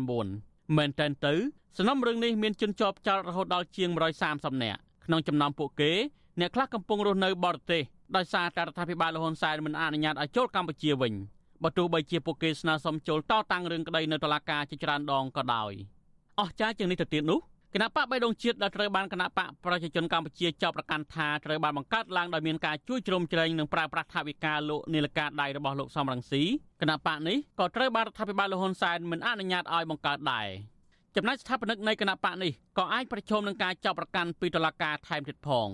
[0.00, 1.34] 2019មែនតើទៅ
[1.76, 3.90] សំណុំរឿងនេះមានជនជាប់ចោតរហូតដល់ជាង
[4.26, 5.92] 130នាក់ក្នុងចំណោមពួកគេ
[6.40, 7.82] អ្នកខ្លះកំពុងរស់នៅបរទេស
[8.16, 11.12] ដោយសារតែរដ្ឋាភិបាលលហ៊ុនសែនមិនអនុញ្ញាតឲ្យចូលកម្ពុជាវិញ
[11.62, 15.72] បើទោះបីជាពួកគេស្នើសុំចូលតតាំងរឿងក្តីនៅតុលាការជាច្រើនដងក៏ដោយ
[16.40, 17.40] អស់ចាជាងនេះទៅទៀតនោះ
[17.74, 26.42] គណៈបកបៃដងជាតិដែលត្រូវបានគណៈបកប្រជាជនកម្ពុជាចាប់ប្រកាន់ថាត្រូវបានបង្កើតឡើងដោយមានការជួយជ្រោមជ្រែងនិងប្រើប្រាស់ថវិកាលោកនីលការដៃរបស់លោកសំរងស៊ី
[26.80, 30.48] គណៈបកនេះក៏ត្រូវបានរដ្ឋាភិបាលលហ៊ុនសែនមិនអនុញ្ញាតឲ្យបង្កើតដែរ
[31.16, 35.68] ចំណែកស្ថាបនិកនៃគណៈបកនេះក៏អាចប្រឈមនឹងការចាប់ប្រកាន់ពីតុលាការថែមទៀតផង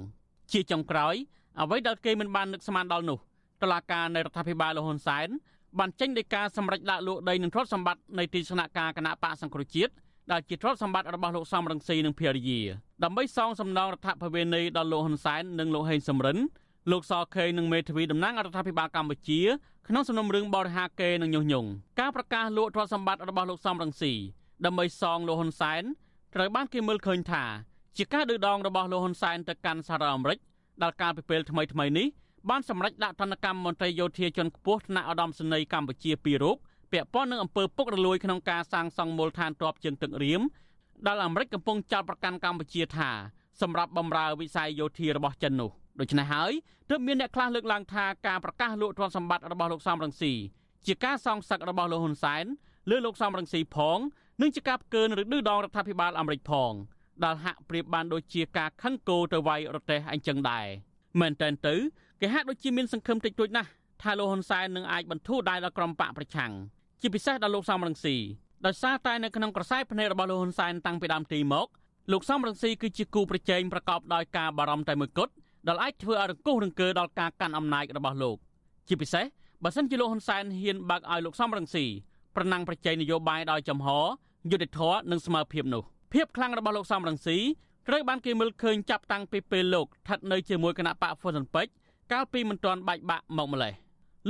[0.53, 1.15] ជាចុងក្រោយ
[1.61, 3.19] អ្វីដែលគេមិនបាននឹកស្មានដល់នោះ
[3.63, 5.29] តុលាការនៃរដ្ឋាភិបាលលហ៊ុនសែន
[5.79, 9.93] បានចេញដោយការសម្រេចដាក់លក់ដីនិងទ្រព្យសម្បត្តិនៃទីស្នាក់ការគណៈបកសង្គ្រោះជាតិ
[10.33, 12.61] ដែលជាទ្រព្យសម្បត្តិរបស់លោកសំរងស៊ីនិងភរិយា
[13.05, 16.39] ដើម្បីសងសំណងរដ្ឋភវេនីដល់លោកហ៊ុនសែននិងលោកហេងសំរិន
[16.91, 19.41] លោកសខេនិងមេធាវីតំណាងរដ្ឋាភិបាលកម្ពុជា
[19.89, 21.69] ក្នុងសំណុំរឿងបរិហាកេនិងញុះញង់
[22.01, 24.13] ការប្រកាសលក់ទ្រព្យសម្បត្តិរបស់លោកសំរងស៊ី
[24.65, 25.83] ដើម្បីសងលោកហ៊ុនសែន
[26.35, 27.45] ត្រូវបានគេមើលឃើញថា
[27.97, 30.39] ជាការឌឺដងរបស់លោកហ៊ុនសែនទៅកាន់សហរដ្ឋអាមេរិក
[30.83, 32.07] ដល់ការពិពេលថ្មីថ្មីនេះ
[32.51, 36.57] បានសម្រេចដាក់ទណ្ឌកម្មមន្ត្រីយោធាជាន់ខ្ពស់ថ្នាក់ឧត្តមសេនីយ៍កម្ពុជាពីររូប
[36.93, 40.43] ពាក់ព័ន្ធនឹងអំពើពុករលួយក្នុងការសាងសង់មូលដ្ឋានទ័ពជើងទឹករៀម
[41.07, 43.11] ដែលអាមេរិកកំពុងចោទប្រកាន់កម្ពុជាថា
[43.61, 45.71] សម្រាប់បំរើវិស័យយោធារបស់ចិននោះ
[46.01, 46.53] ដូច្នេះហើយ
[46.89, 50.33] ទើបមានអ្នកខ្លះលើកឡើងថាការប្រកាសលក់ទ្រព្យសម្បត្តិរបស់លោកសំរងស៊ី
[50.87, 52.45] ជាការសងសឹករបស់លោកហ៊ុនសែន
[52.91, 53.99] លើលោកសំរងស៊ីផង
[54.41, 56.73] និងជាការផ្កើនឬឌឺដងរដ្ឋាភិបាលអាមេរិកផង
[57.25, 60.67] ដែលហាក់ប្រៀបបានដូចជាការខឹងគោទៅវាយរទេះអញ្ចឹងដែរ
[61.21, 61.75] មែនតើទៅ
[62.21, 63.69] គេហាក់ដូចជាមានសង្ឃឹមតិចតួចណាស់
[64.03, 66.53] ថាលោកហ៊ុនសែននឹងអាចបន្ធូរដៃដល់ក្រុមបកប្រឆាំង
[67.01, 68.17] ជាពិសេសដល់លោកសំរងស៊ី
[68.67, 71.67] ដោយសារតែនៅក្នុងក្រសែភ្នែករបស់លោកហ៊ុនសែនតាំងពីដើមទីមក
[72.13, 75.33] លោកសំរងស៊ីគឺជាគូប្រជែងប្រកបដោយការបារម្ភតែមួយគត់
[75.69, 78.37] ដែលអាចធ្វើឲ្យរង្គោះរង្គើដល់ការកាន់អំណាចរបស់លោក
[78.89, 79.25] ជាពិសេស
[79.65, 81.85] បើសិនជាលោកហ៊ុនសែនហ៊ានបើកឲ្យលោកសំរងស៊ី
[82.37, 83.89] ប្រណាំងប្រជែងនយោបាយដោយចំហ
[84.51, 87.39] យុទ្ធធរនិងស្មើភាពនោះភាពខ្លាំងរបស់លោកសំរងស៊ី
[87.89, 91.73] ត្រូវបានគេមើលឃើញចាប់តាំងពីពេលលោកស្ថិតនៅជាមួយគណៈបកហ្វុនសិនពេជ្រ
[92.13, 93.73] កាលពីមិនទាន់បែកបាក់មកម្លេះ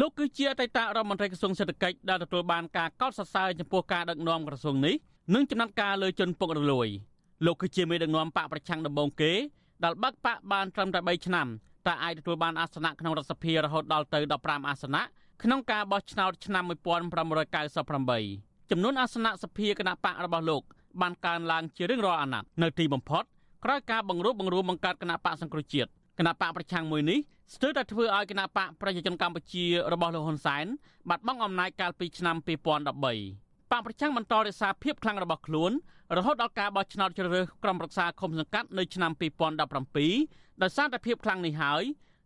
[0.01, 4.95] លោកគឺជាអតីតរដ្ឋមន្ត្រីក្រសួងសេដ្ឋកិច្ចដែលទទួលបានការកោតសរសើរចំពោះការដឹកនាំក្រសួងនេះ
[5.35, 6.89] និងចំណាត់ការលើជនពុករលួយ
[7.47, 9.33] លោកគឺជាមេដឹកនាំបកប្រឆាំងដំបូងគេ
[9.85, 11.47] ដែលបាក់បកបានត្រឹមតែ3ឆ្នាំ
[11.87, 15.03] តែអាចទទួលបានអាសនៈក្នុងរដ្ឋសភារហូតដល់ទៅ15អាសនៈ
[15.43, 20.63] ក្នុងការបោះឆ្នោតឆ្នាំ1998ចំនួនអាសនៈសភាគណៈបករបស់លោក
[21.01, 23.25] បានកើនឡើងជារៀងរាល់អាណត្តិនៅទីបំផុត
[23.65, 27.19] ក្រោយការបង្រួបបង្រួមបង្កើតគណៈបកសង្គ្រោះជាតិ គណៈបកប្រឆាំងមួយនេះ
[27.55, 30.67] ស្ទើរតែធ្វើឲ្យគណៈបកប្រជាជនកម្ពុជារបស់លោកហ៊ុនសែន
[31.09, 32.49] បាត់បង់អំណាចកាលពីឆ្នាំ2013
[33.73, 35.73] បកប្រឆាំងបន្តរក្សាភាពខ្លាំងរបស់ខ្លួន
[36.17, 39.13] រហូតដល់ការបោះឆ្នោតជ្រើសរើសក្រុមប្រឹក្សាឃុំសង្កាត់នៅឆ្នាំ
[39.87, 41.83] 2017ដោយសារតែភាពខ្លាំងនេះហើយ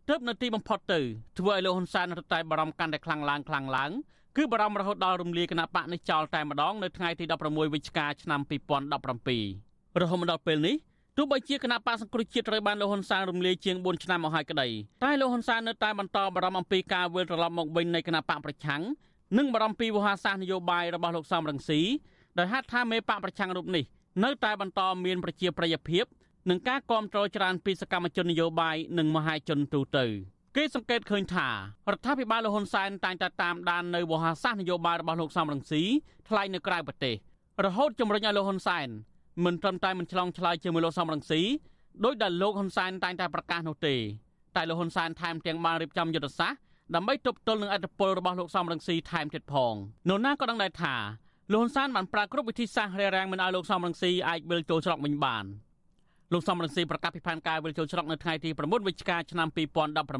[0.09, 0.99] ទើបនៅទីបំផុតទៅ
[1.39, 3.91] ធ្វើឲ្យលោកហ៊ុនសែនរត់តែបារម្ភកាន់តែខ្លាំងឡើងខ្លាំងឡើង
[4.37, 10.75] គឺបារម្ភរហូតដល់រំលាយគណៈបកនេះចោលតែម្ដងនៅថ្ងៃទី16វិច្ឆិកាឆ្នាំ2017រហូតមកដល់ពេលនេះ
[11.17, 14.67] ទោះបីជាគណៈបកសង្គ្រោះជាតិត្រូវបានលោកហ៊ុនសែនរំលាយជាង4ឆ្នាំមកហើយក្តី
[15.03, 18.81] តែលោកហ៊ុនសែននៅតែបន្តបារម្ភអំពីការវិលត្រឡប់មកវិញនៃគណៈបកប្រឆាំង
[19.37, 21.81] និងបារម្ភពីវោហារសាស្ត្រនយោបាយរបស់លោកសំរងស៊ី
[22.37, 23.83] ដោយហេតុថាមេបកប្រឆាំងរូបនេះ
[24.23, 26.05] នៅតែបន្តមានប្រជាប្រិយភាព
[26.49, 30.05] និងការគ្រប់គ្រងច្រើនពីសកម្មជននយោបាយនិងមហាជនទូទៅ
[30.55, 31.47] គេសង្កេតឃើញថា
[31.91, 35.83] រដ្ឋាភិបាលលហ៊ុនសែនតែងតែតាមដាននៅវោហារសាស្ត្រនយោបាយរបស់លោកសំរងស៊ី
[36.29, 37.15] ថ្លែងនៅក្រៅប្រទេស
[37.65, 38.87] រហូតជំរុញឲ្យលោកហ៊ុនសែន
[39.45, 41.41] មិនត្រឹមតែមិនឆ្លងឆ្លើយជាមួយលោកសំរងស៊ី
[42.03, 43.95] ដោយដែលលោកហ៊ុនសែនតែងតែប្រកាសនោះទេ
[44.55, 46.59] តែលោកហ៊ុនសែនថែមទាំងបានរៀបចំយុទ្ធសាស្ត្រ
[46.95, 49.73] ដើម្បីទប់ទល់នឹងអធិបុលរបស់លោកសំរងស៊ីថែមទៀតផង
[50.09, 50.95] នោះណាក៏ដឹងដែរថា
[51.51, 55.45] លោកហ៊ុនសែនបានប្រើគ្រប់វិធីសាស្ត្ររារាំងមិនឲ្យលោកសំរងស៊ីអាចវិលចូលច្រកវិញបាន
[56.33, 59.47] លោកសំរងស៊ីប្រកាសពីផែនការវិលចូលច្រកនៅថ្ងៃទី9វិច្ឆិកាឆ្នាំ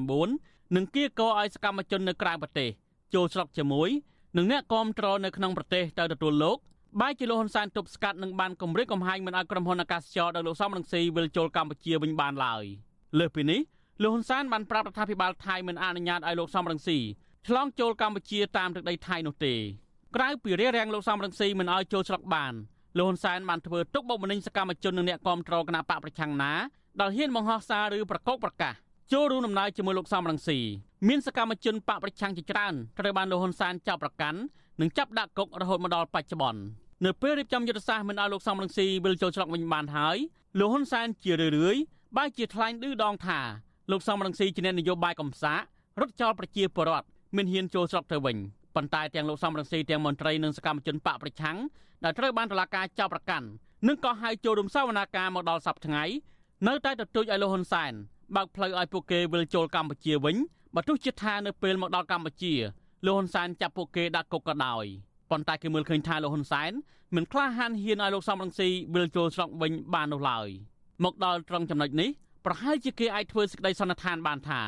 [0.02, 2.70] 2019និងគៀកោឲ្យសកម្មជននៅក្រៅប្រទេស
[3.14, 3.90] ចូលច្រកជាមួយ
[4.38, 6.58] នឹងអ្នកគាំទ្រនៅក្នុងប្រទេសទៅទទួលលោក
[7.02, 12.64] បែរជាលោកហ៊ុនសែនទប់ស្កាត់និងបានគម្រាមកំហែងមិនឲ្យក្រុមហ៊ុនអាកាសចរដោយលោកសំរងស៊ីវិលចូលកម្ពុជាវិញបានឡើយ
[13.20, 13.62] លើសពីនេះ
[14.02, 16.98] លោកហ៊ុនសែនបានប្រាប់រដ្ឋាភិបាលថៃមិនអនុញ្ញាតឲ្យលោកសំរងស៊ី
[17.48, 19.56] ឆ្លងចូលកម្ពុជាតាមទឹកដីថៃនោះទេ
[20.16, 22.54] ក្រៅពីរារាំងលោកសំរងស៊ីមិនឲ្យចូលស្រុកបាន
[22.98, 26.54] លោកហ៊ុនសែនបានធ្វើទុកបុកម្នេញសកម្មជននិងអ្នកគាំទ្រគណៈបកប្រឆាំងណា
[27.02, 28.74] ដែលហ៊ានបង្ហោះសារឬប្រកោកប្រកាស
[29.14, 30.60] ចូលរួមដំណើរជាមួយលោកសំរងស៊ី
[31.08, 34.40] មានសកម្មជនបកប្រឆាំងជាច្រើនត្រូវបានលោកហ៊ុនសែនចាប់ប្រកាន់
[34.82, 40.18] និងចាប់ដាក់គុករហូតមកដល់បច្ចុប្បន្ន នៅពេលរៀបចំយុទ្ធសាស្ត្រមិនឲ្យលោកសំរងស៊ីវិលចូលច្រកវិញបានហើយ
[40.60, 41.82] លោកហ៊ុនសែនជារឿយៗ
[42.18, 43.40] បែរជាថ្លែងឌឺដងថា
[43.92, 45.60] លោកសំរងស៊ីជាអ្នកនយោបាយកំសាក
[46.02, 48.38] រត់ចោលប្រជាពលរដ្ឋមិនហ៊ានចូលស្រុកទៅវិញ
[48.76, 51.58] ប៉ុន្តែទាំងលោកសំរងស៊ីទាំងមន្ត្រីនិងសកម្មជនបកប្រឆាំង
[52.04, 53.48] ដែលត្រូវបានតុលាការចាប់ប្រកាន់
[53.88, 56.04] និងក៏ហៅចូលរំសាវនាការមកដល់សប្តាហ៍ថ្ងៃ
[56.68, 57.92] នៅតែទទូចឲ្យលោកហ៊ុនសែន
[58.36, 60.36] បើកផ្លូវឲ្យពួកគេវិលចូលកម្ពុជាវិញ
[60.76, 62.54] បើទោះជាថានៅពេលមកដល់កម្ពុជា
[63.06, 64.86] លោកហ៊ុនសែនចាប់ពួកគេដាក់គុកក៏ដោយ
[65.34, 66.72] ប៉ុន្តែគេមើលឃើញថាលោកហ៊ុនសែន
[67.16, 70.48] មិនក្លាហានហ៊ានឲ្យលោកសំរងស៊ីវិលចូលស្រុកវិញបាននោះឡើយ
[71.04, 72.10] មកដល់ត្រង់ចំណុចនេះ
[72.46, 74.62] ប្រហែលជាគេអាចធ្វើសេចក្តីសន្និដ្ឋានបានថា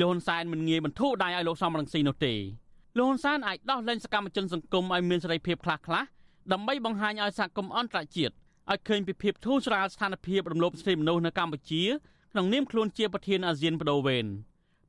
[0.00, 2.34] លោកហ៊ុនសែនមិនងាយបន្ធូរដៃឲ្យលោកសំរងស៊ីនោះទេ
[2.96, 6.04] លោកហ៊ុនសែនអាចដោះលែងសកម្មជនសង្គមឲ្យមានសេរីភាពខ្លះខ្លះ
[6.52, 8.34] ដើម្បីបង្ហាញឲ្យសហគមន៍អន្តរជាតិ
[8.70, 11.84] ឲ្យឃើញពីភាពធូរស្រាលស្ថានភាពរំលោភសិទ្ធិមនុស្សនៅកម្ពុជា
[12.32, 14.26] ក្នុងនាមខ្លួនជាប្រធានអាស៊ានបដូវវេន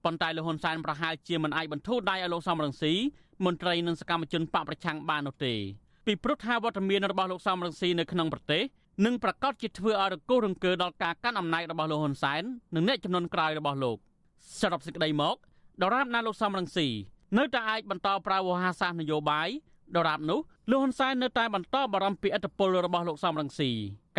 [0.03, 2.93] ប៉ុន្តែលោកហ៊ុនសែនប្រហែលជាមិនអាចបន្ធូរដៃឲ្យលោកសំរងស៊ី
[3.45, 5.53] មន្ត្រីនិងសកម្មជនបកប្រឆាំងបាននោះទេ
[6.05, 8.63] ពីព្រោះថាវត្តមានរបស់លោកសំរងស៊ីនៅក្នុងប្រទេស
[9.05, 12.43] នឹងប្រកាសជាធ្វើឲ្យរង្គោះរង្គើដល់ការកាន់អំណាចរបស់លោកហ៊ុនសែន
[12.75, 13.97] និងអ្នកចំនួនក្រោយរបស់លោក
[14.59, 15.35] សរុបសេចក្តីមក
[15.83, 16.87] ដរាបណាលោកសំរងស៊ី
[17.37, 19.49] នៅតែអាចបន្តប្រើវោហារសាស្ត្រនយោបាយ
[19.97, 23.69] ដរាបនោះលោកហ៊ុនសែននៅតែបន្តបារម្ភពីឥទ្ធិពលរបស់លោកសំរងស៊ី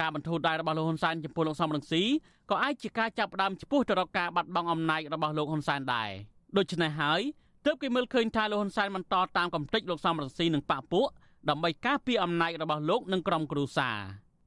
[0.01, 2.03] ការបន្ធូរដៃរបស់លោកហ៊ុនសែនចំពោះលោកសំរងស៊ី
[2.51, 6.11] ក៏អាចជាការចាប់ផ្ដើមចំពោះទៅរកការបាត់បង់អំណាចរបស់លោកហ៊ុនសែនដែរ
[6.57, 7.21] ដូច្នេះហើយ
[7.67, 11.07] ទើបគេមើលឃើញថាលោកហ៊ុនសែនបន្តតាមកំទេចលោកសំរងស៊ីនិងបកពួក
[11.49, 13.99] ដើម្បីការពារអំណាចរបស់លោកនិងក្រុមគ្រួសារ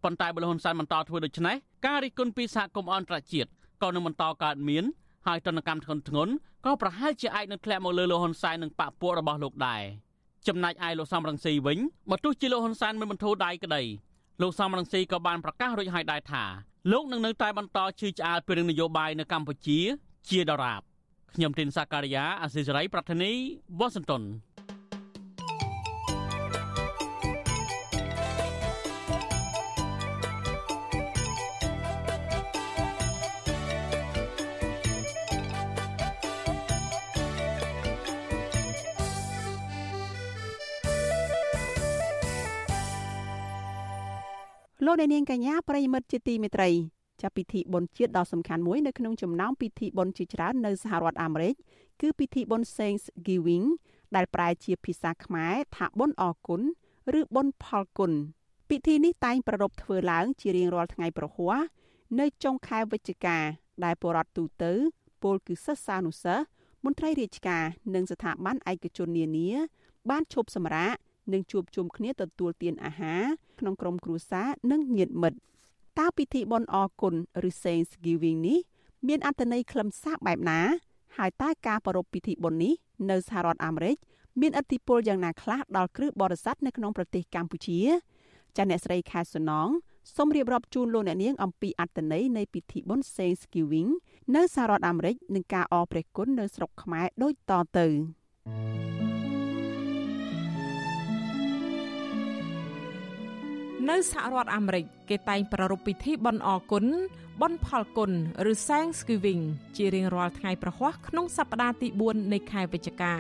[0.04, 1.56] ប៉ុន្តែបើលោកហ៊ុនសែនបន្តធ្វើដូច្នេះ
[1.86, 3.50] ការរិះគន់ពីសហគមន៍អន្តរជាតិ
[3.84, 4.84] ក៏នឹងបន្តកើតមាន
[5.28, 6.28] ហើយទណ្ឌកម្មធ្ងន់ធ្ងរ
[6.66, 9.84] ក៏ប្រហែលជាអាចនឹងធ្លាក់មកលើលោកហ៊ុនសែននិងបកពួករបស់លោកដែរ
[10.48, 11.78] ចំណែកឯលោកសំរងស៊ីវិញ
[12.10, 13.84] បើទោះជាលោកហ៊ុនសែនមិនបន្ធូរដៃក្តី
[14.42, 16.44] លោកសំរងស៊ីក៏បានប្រកាសរួចហើយដែរថា
[16.92, 19.80] លោកនឹងនៅតែបន្តជឿឆ្អាលពីរឿងនយោបាយនៅកម្ពុជា
[20.30, 20.82] ជាដរាប
[21.36, 23.32] ខ្ញុំទីនសាការីយ៉ាអសិសរីប្រធានី
[23.80, 24.24] វ៉ាស៊ីនតោន
[44.86, 46.70] លោកអ្នកនាងកញ្ញាប្រិយមិត្តជាទីមេត្រី
[47.24, 51.56] ចាប់ពិធីបុណ្យជាតិដ៏សំខាន់មួយនៅក្នុងចំណោមពិធីបុណ្យជាច្រើននៅសហរដ្ឋអាមេរិក
[52.02, 53.66] គឺពិធីបុណ្យ Thanksgiving
[54.16, 56.62] ដែលប្រែជាភាសាខ្មែរថាបុណ្យអរគុណ
[57.20, 58.12] ឬបុណ្យផលគុណ
[58.70, 61.58] ពិធីនេះតែងប្រារព្ធធ្វើឡើងជារៀងរាល់ថ្ងៃប្រហ័ស
[62.20, 63.38] នៅចុងខែវិច្ឆិកា
[63.84, 64.72] ដែលបរដ្ឋទូទៅ
[65.24, 66.46] ពលគឺសិស្សានុសិស្ស
[66.86, 67.64] មន្ត្រីរាជការ
[67.96, 69.50] និងស្ថាប័នឯកជននានា
[70.10, 70.94] បានឈប់សម្រាក
[71.34, 73.24] និងជួបជុំគ្នាទទួលទានអាហារ
[73.60, 75.38] ក្នុងក្រុមគ្រួសារនិងញាតិមិត្ត
[76.00, 77.16] តើពិធីបុណ្យអរគុណ
[77.48, 78.60] ឬ Thanksgiving នេះ
[79.08, 80.60] មានអត្ថន័យខ្លឹមសារបែបណា
[81.18, 82.74] ហើយតើការប្រារព្ធពិធីបុណ្យនេះ
[83.10, 83.98] នៅសហរដ្ឋអាមេរិក
[84.42, 87.80] មានឥទ្ធិពលយ៉ាងណាខ្លះដល់គ្រឹះបរិស័ទនៅក្នុងប្រទេសកម្ពុជា
[88.58, 89.70] ចាអ្នកស្រីខែសុណង
[90.16, 93.90] សូមរៀបរាប់ជូនលោកអ្នកនាងអំពីអត្ថន័យនៃពិធីបុណ្យ Thanksgiving
[94.36, 97.88] នៅសហរដ្ឋអាមេរិកនិងការអរព្រះគុណនៅស្រុកខ្មែរដូចតទៅ
[98.46, 99.13] thank you
[103.90, 106.86] នៅសហរដ្ឋអាមេរិកគេតែងប្រារព្ធពិធីបុណ្យអរគុណ
[107.42, 108.12] បុណ្យផលគុណ
[108.52, 109.44] ឬ Thanksgiving
[109.76, 113.14] ជារៀងរាល់ថ្ងៃប្រហ័សក្នុងសប្តាហ៍ទី4នៃខែវិច្ឆិកា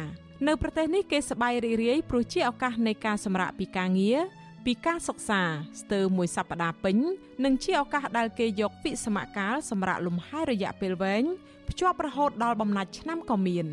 [0.47, 4.19] នៅប្រទេសនេះគេសប្បាយរីករាយព្រោះជាឱកាសនៃការសម្រាកពីការងារ
[4.65, 5.41] ពីការសិក្សា
[5.81, 6.97] ស្ទើរមួយសប្តាហ៍ពេញ
[7.43, 11.23] និងជាឱកាសដែលគេយកវិសមកាលសម្រាប់លំហែរយៈពេលវែង
[11.69, 13.67] ភ្ជាប់រហូតដល់បំណាច់ឆ្នាំក៏មាន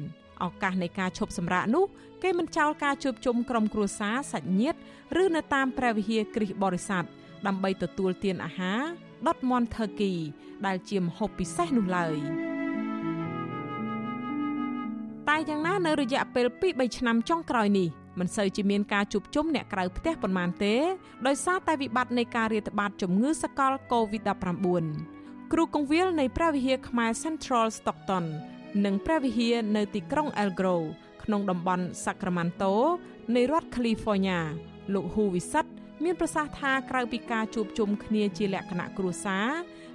[0.44, 1.84] ឱកាសនៃការឈប់សម្រាកនោះ
[2.22, 4.78] គេមិនចោលការជួបជុំក្រុមគ្រួសារសាច់ញាតិ
[5.22, 7.04] ឬនៅតាមព្រះវិហារគ្រិស្តបរិស័ទ
[7.46, 8.80] ដើម្បីទទួលទានអាហារ
[9.26, 10.12] ដុតមន់ថឺគី
[10.66, 12.18] ដែលជាម្ហូបពិសេសនោះឡើយ។
[15.70, 17.88] ថានៅរយៈពេល2-3ឆ្នាំចុងក្រោយនេះ
[18.18, 20.74] មិនសូវជាមានការជួបជុំអ្នកក្រៅផ្ទះប៉ុន្មានទេ
[21.26, 28.24] ដោយសារតែវិបត្តិនៃការរាតត្បាតជំងឺសកល COVID-19 គ្រូកងវិលនៃព្រះវិហារខ្មែរ Central Stockton
[28.84, 30.88] និងព្រះវិហារនៅទីក្រុង El Grove
[31.22, 32.72] ក្នុងតំបន់ Sacramento
[33.34, 34.40] នៃរដ្ឋ California
[34.94, 35.70] លោកហ៊ូវិសិទ្ធ
[36.04, 39.48] មានប្រសាសន៍ថាក្រៅពីការជួបជុំគ្នាជាលក្ខណៈគ្រួសារ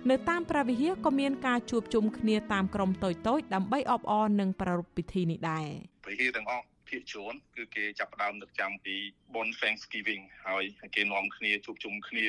[0.09, 5.65] នៅតាមព្រះវិហារក៏មានការជួបជុំគ្នាតាមក្រុមតូចៗដើម្បីអបអរនិងប្រារព្ធពិធីនេះដែរ
[6.07, 8.95] វិហារទាំងអស់ភាគច្រើនគឺគេចាប់ផ្ដើមនឹកចាំពី
[9.35, 10.63] បុណ្យ Thanksgiving ហើយ
[10.95, 12.27] គេនាំគ្នាជួបជុំគ្នា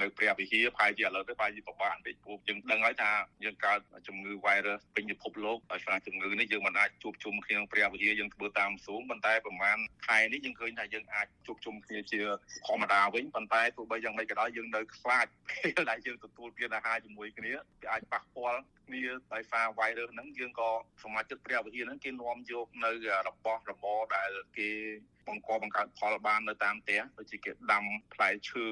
[0.00, 3.10] នៅព្រះវិហារប្រហែលជាឥឡូវទៅប្រហែលជាពិបាកបន្តិចព្រោះយើងដឹងហើយថា
[3.44, 3.78] យើងកើត
[4.08, 9.78] ជំងឺ virus ពេញពិភពលោកដោយសារជំងឺនេះយើងមិនអាចជួបជុំគ្នាក្នុងព្រះវិហារយើងធ្វើតាមស៊ូមប៉ុន្តែប្រហែល
[10.08, 12.20] ខែនេះយើងឃើញថាយើងអាចជួបជុំគ្នាជា
[12.66, 19.02] ធម្មតាវិញប៉ុន្តែទោះបីយ៉ាងម៉េចក៏ដោយយើងនៅខ្លាចពេលដែលយើងទទួលទានអាហារជាមួយគ្នាវាអាចប៉ះពាល់គ្នា
[19.34, 20.70] ដោយសារ virus ហ្នឹងយើងក៏
[21.02, 22.90] សមាជិកព្រះវិហារហ្នឹងគេនាំយកនៅ
[23.28, 24.68] របស់របរដែលគេ
[25.26, 27.84] បង្កបង្កើតផលបាននៅតាមផ្ទះដូចជាគេដាំ
[28.14, 28.68] ផ្លែឈើ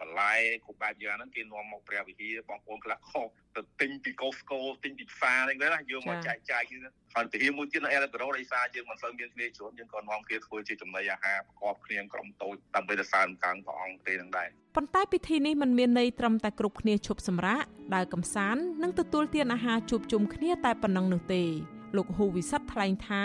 [0.00, 0.34] បន្លែ
[0.64, 3.26] គ្រប់បែបយ៉ាងហ្នឹងគេនាំមកព្រះវិហារបងប្អូនខ្លះខុស
[3.56, 6.76] ទៅទិញពីកូស្កូទិញពីផ្សារហ្នឹងណាយកមកចែកចាយគឺ
[7.14, 21.42] ហើយទៅមួយទៀតនៅអេឡក្រូដោយសារយើងមិនសូវមានគ្នាច្រើនយើងក៏នាំគ្នាធ្វើជាចំណីអាហារប្រកបគ្នាក្រុមតូចដើម្បីទៅសើមកងព្រះអង្គទេនឹងដែរប៉ុន្តែពិធីនេះមិនមានន័យត្រឹមតែគ្រប់គ្នាឈប់សម្រាកដើរកំសាន្តនិងទទួលទានអាហារជួបជុំគ្នាតែប៉ុណ្ណឹងនោះទេ
[21.96, 23.22] លោកហ៊ូវិសិទ្ធថ្លែងថា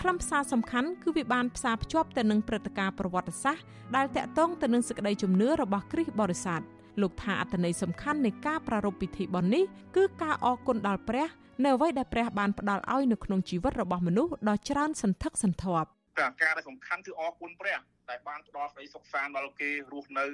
[0.00, 3.64] ខ្លឹមសារសំខាន់គឺវាបានផ្សារភ្ជាប់ទៅនឹងព្រឹត្តិការណ៍ប្រវត្តិសាស្ត្រ
[3.96, 6.60] ដែលតាក់ទងទៅនឹងសេចក្តីជំនឿរបស់គ្រិស្តបរិស័ទ
[7.00, 9.64] លោកថាអត្ថន័យសំខាន់នៃការប្រារព្ធពិធីបុណ្យនេះ
[9.96, 11.28] គឺការអរគុណដល់ព្រះ
[11.64, 15.88] នៅអ្វីដែលព្រះបានផ្ដល់ឲ្យនៅក្នុងជីវិតរបស់មនុស្សដ៏ច្រើនសន្ធឹកសន្ធាប់
[16.20, 17.78] តែការដែលសំខាន់គឺអរគុណព្រះ
[18.10, 20.26] ដែលបានផ្ដល់ក្តីសុខសាន្តដល់គេរស់នៅ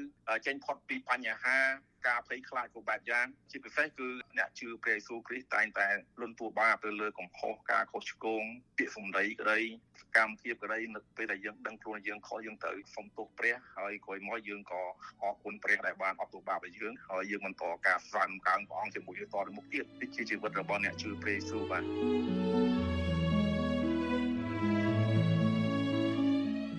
[0.46, 1.58] ចេញផុតពីបញ្ហា
[2.06, 4.08] ការភ័យខ្លាចគ្រប់បែបយ៉ាងជាពិសេសគឺ
[4.38, 5.88] អ្នកជឿព្រះយេស៊ូវគ្រីស្ទតែងតែ
[6.20, 8.42] លន់តួបាបទៅលើកំហុសការខុសឆ្គង
[8.78, 9.60] ពាក្យសម្ដីក្តី
[10.00, 14.82] សកម្មភាពក្តីនៅពេលដែលយើងដឹងខ្លួនយើងខុសយើងទៅសុំទោសព្រះហើយក្រោយមកយើងក៏
[15.22, 22.77] អរគុណព្រះដែលបានអត់ទោសបាបឲ្យយើងហើយយើងបន្តការស្វែងកើងព្រះអង្គជាមួយយើងតទៅមុខទៀតនេះជាជីវិតរបស់អ្នកជឿព្រះយេស៊ូវបាទ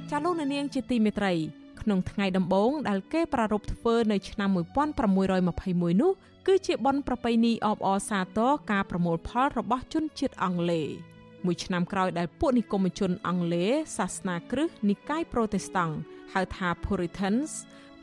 [0.10, 1.34] ចាលោកនាងជាទីមេត្រី
[1.82, 6.12] ក្នុងថ្ងៃដំបូងដែលគេប្រារព្ធធ្វើនៅឆ្នាំ1621នោះ
[6.48, 10.88] គឺជាបុណ្យប្រពៃណីអបអរសាទរការប្រមូលផលរបស់ជនជាតិអង់គ្លេស
[11.46, 15.94] មួយឆ្នាំក្រោយដែលពួកនិគមជនអង់គ្លេសសាសនាគ្រិស្តនិកាយប្រូតេស្តង់
[16.34, 17.52] ហៅថា Puritans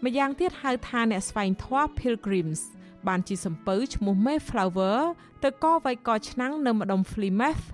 [0.05, 2.61] ម្យ៉ាងទៀតហៅថាអ្នកស្វែងធម៌ Pilgrims
[3.09, 4.99] បានជាសំពៅឈ្មោះ Mayflower
[5.45, 7.65] ទៅកវៃកឆ្នាំងនៅម្ដុំ Plymouth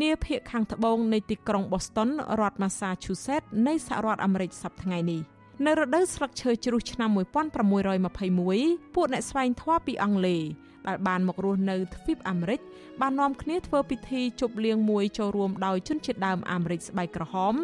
[0.00, 2.10] នាភាគខាងត្បូងនៃទីក្រុង Boston
[2.40, 5.22] រដ្ឋ Massachusetts នៃសហរដ្ឋអាមេរិកសប្តាហ៍នេះ។
[5.66, 10.42] នៅរដូវស្លឹកឈើជ្រុះឆ្នាំ1621ពួកអ្នកស្វែងធម៌ពីអង់គ្លេស
[10.88, 12.60] ដែលបានមករស់នៅទ្វីបអាមេរិក
[13.00, 17.54] បាននាំគ្នាធ្វើពិធីជប់លៀងមួយចូលរួមដោយជនជាតិដើមអាមេរិកស្បែកក្រហម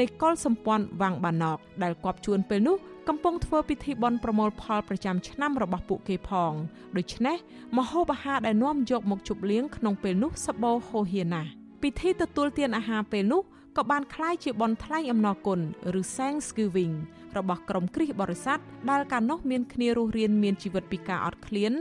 [0.00, 2.76] នៃកុលសម្ព័ន្ធវាំងបាណកដែលគប់ជួនពេលនោះ
[3.08, 6.52] កំពុងធ្វើពិធីបន់ប្រមូលផលប្រចាំឆ្នាំរបស់ពួកគេផង
[6.96, 7.36] ដូច្នេះ
[7.78, 11.50] មហោបអាហារដែលនាំយកមកជប់លៀងក្នុងពេលនោះសបោហូហៀណាស់
[11.81, 13.41] ពិធីទទួលទានអាហារពេលនោះ
[13.77, 15.59] ក៏បានคล้ายជាបន់ថ្លែងអំណរគុណ
[15.99, 16.95] ឬ Thanksgiving
[17.37, 18.59] របស់ក្រុមគ្រីស្ទបរិស័ទ
[18.89, 21.73] ដែលកាលនោះមានគ្នារស់រានមានជីវិតពីការអត់ឃ្លាន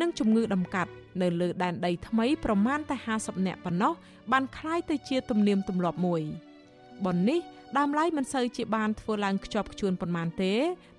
[0.00, 0.90] និងជំងឺដំកាត់
[1.22, 3.92] នៅលើដែនដីថ្មីប្រមាណតែ50នាក់ប៉ុណ្ណោះ
[4.32, 6.22] បានคล้ายទៅជាទំនៀមទម្លាប់មួយ
[7.06, 7.40] បននេះ
[7.78, 10.52] ដើមឡើយមិនសូវជាបានធ្វើឡើងខ្ជាប់ខ្ជួនប៉ុន្មានទេ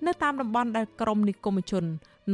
[0.06, 1.84] នៅតាមតំបន់ដែលក្រមនិគមជន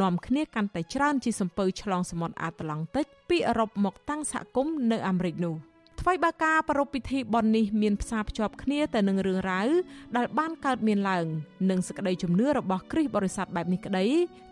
[0.01, 5.57] នាំគ្នាកាន់តែច្រើនជាសំពៅឆ្លងសមុទ្រអាត្លង់តិកពីអឺរ៉ុបមកតាំងសហគមន៍នៅអាមេរិកនោះ។
[6.04, 9.70] ថ្មីបើការប្រារព្ធពិធីបុណ្យនេះមានផ្សារភ្ជាប់គ្នាទៅនឹងរឿងរ៉ាវ
[10.18, 11.26] ដែលបានកើតមានឡើង
[11.70, 14.06] និងសក្តីជំនឿរបស់គ្រិស្តបរិស័ទបែបនេះក្តី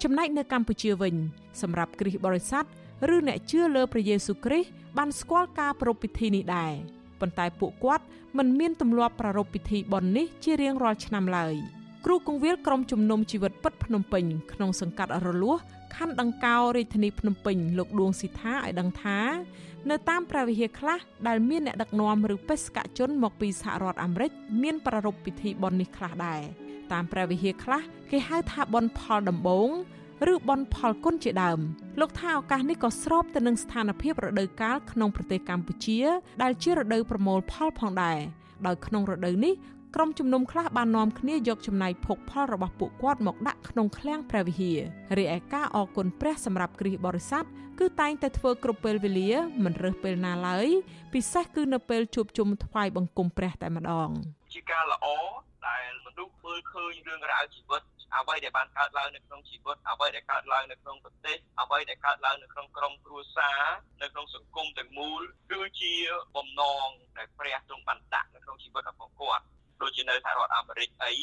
[0.03, 1.15] ចំណែកនៅកម្ពុជាវិញ
[1.61, 2.65] សម្រាប់គ្រិស្តបរិស័ទ
[3.15, 6.73] ឬអ្នកជឿលើព្រះយេស៊ូវគ្រីស្ទបានស្គាល់ការប្រារព្ធពិធីនេះដែរ
[7.19, 8.05] ប៉ុន្តែពួកគាត់
[8.37, 11.55] មិនមានទម្លាប់ប្រារព្ធពិធីបុណ្យនេះជារៀងរាល់ឆ្នាំឡើយ
[12.05, 14.23] គ្រូគង្វាលក្រុមជំនុំជីវិតពិតភ្នំពេញ
[14.53, 15.59] ក្នុងសង្កាត់រលួស
[15.95, 19.19] ខណ្ឌដង្កោរាជធានីភ្នំពេញលោកដួងស៊ីថាឲ្យដឹងថា
[19.89, 24.31] នៅតាមព្រះវិហារខ្លះដែលមានអ្នកដឹកនាំឬបេសកជនមកពីសហរដ្ឋអាមេរិក
[24.63, 26.41] មានប្រារព្ធពិធីបុណ្យនេះខ្លះដែរ
[26.91, 27.81] តាមព្រះវិហារខ្លះ
[28.11, 29.69] គេហៅថាបុណ្យផលដំបូង
[30.33, 31.59] ឬបនផលគុណជាដើម
[31.99, 35.99] លោកថាឱកាសនេះក៏ស្របទៅនឹងស្ថានភាពរដូវកាលក្នុងប្រទេសកម្ពុជា
[36.43, 38.19] ដែលជារដូវប្រមូលផលផងដែរ
[38.67, 39.53] ដោយក្នុងរដូវនេះ
[39.95, 44.79] ក្រុមជំនុំខ្លះបាននាំគ្នាយកចំណាយភោគផលរបស់ពួកគាត់មកដាក់ក្នុងឃ្លាំងព្រះវិហារ
[45.17, 47.43] រីឯការអគុណព្រះសម្រាប់គ្រីស្ទបរិស័ទ
[47.79, 49.31] គឺតែងតែធ្វើគ្រប់ពេលវេលា
[49.63, 50.67] មិនរើសពេលណាឡើយ
[51.13, 54.09] ពិសេសគឺនៅពេលជួបជុំថ្វាយបង្គំព្រះតែម្ដង
[54.53, 55.07] ជាការល្អ
[55.67, 57.81] ដែលមនុស្សមើលឃើញរឿងរ៉ាវជីវិត
[58.17, 63.61] អ្វីដែលបានកើតឡើងនៅក្នុងជីវិតអ្វីដែលកើតឡើងនៅក្នុងប្រទេសអ្វីដែលកើតឡើងនៅក្នុងក្រុមគ្រួសារ
[64.01, 65.21] នៅក្នុងសង្គមទាំងមូល
[65.51, 65.93] គឺជា
[66.35, 66.87] បំណង
[67.17, 69.45] ដែលព្រះទ្រង់បានដាក់នៅក្នុងជីវិតរបស់គាត់
[69.81, 71.13] ដូចជានៅសហរដ្ឋអាមេរិកអី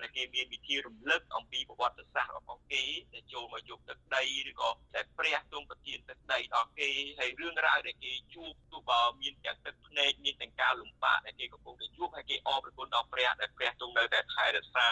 [0.00, 2.84] ដែលគេមានវិធីរំលឹកអំពីប្រវត្តិសាស្ត្ររបស់គេ
[3.14, 14.88] ដែលចូលមកយកទឹកដីឬក៏ដែលព្រះទ្រង់ប្រទានទឹកដីដល់គេហើយរឿងរ៉ាវដែលគេជួបទោះបើមានទាំងទឹកភ្នែកមានទាំងការលំបាកដែលគេកំពុងតែជួបហើយគេអរព្រគុណដល់ព្រះដែលព្រះទ្រង់នៅតែថែរក្សា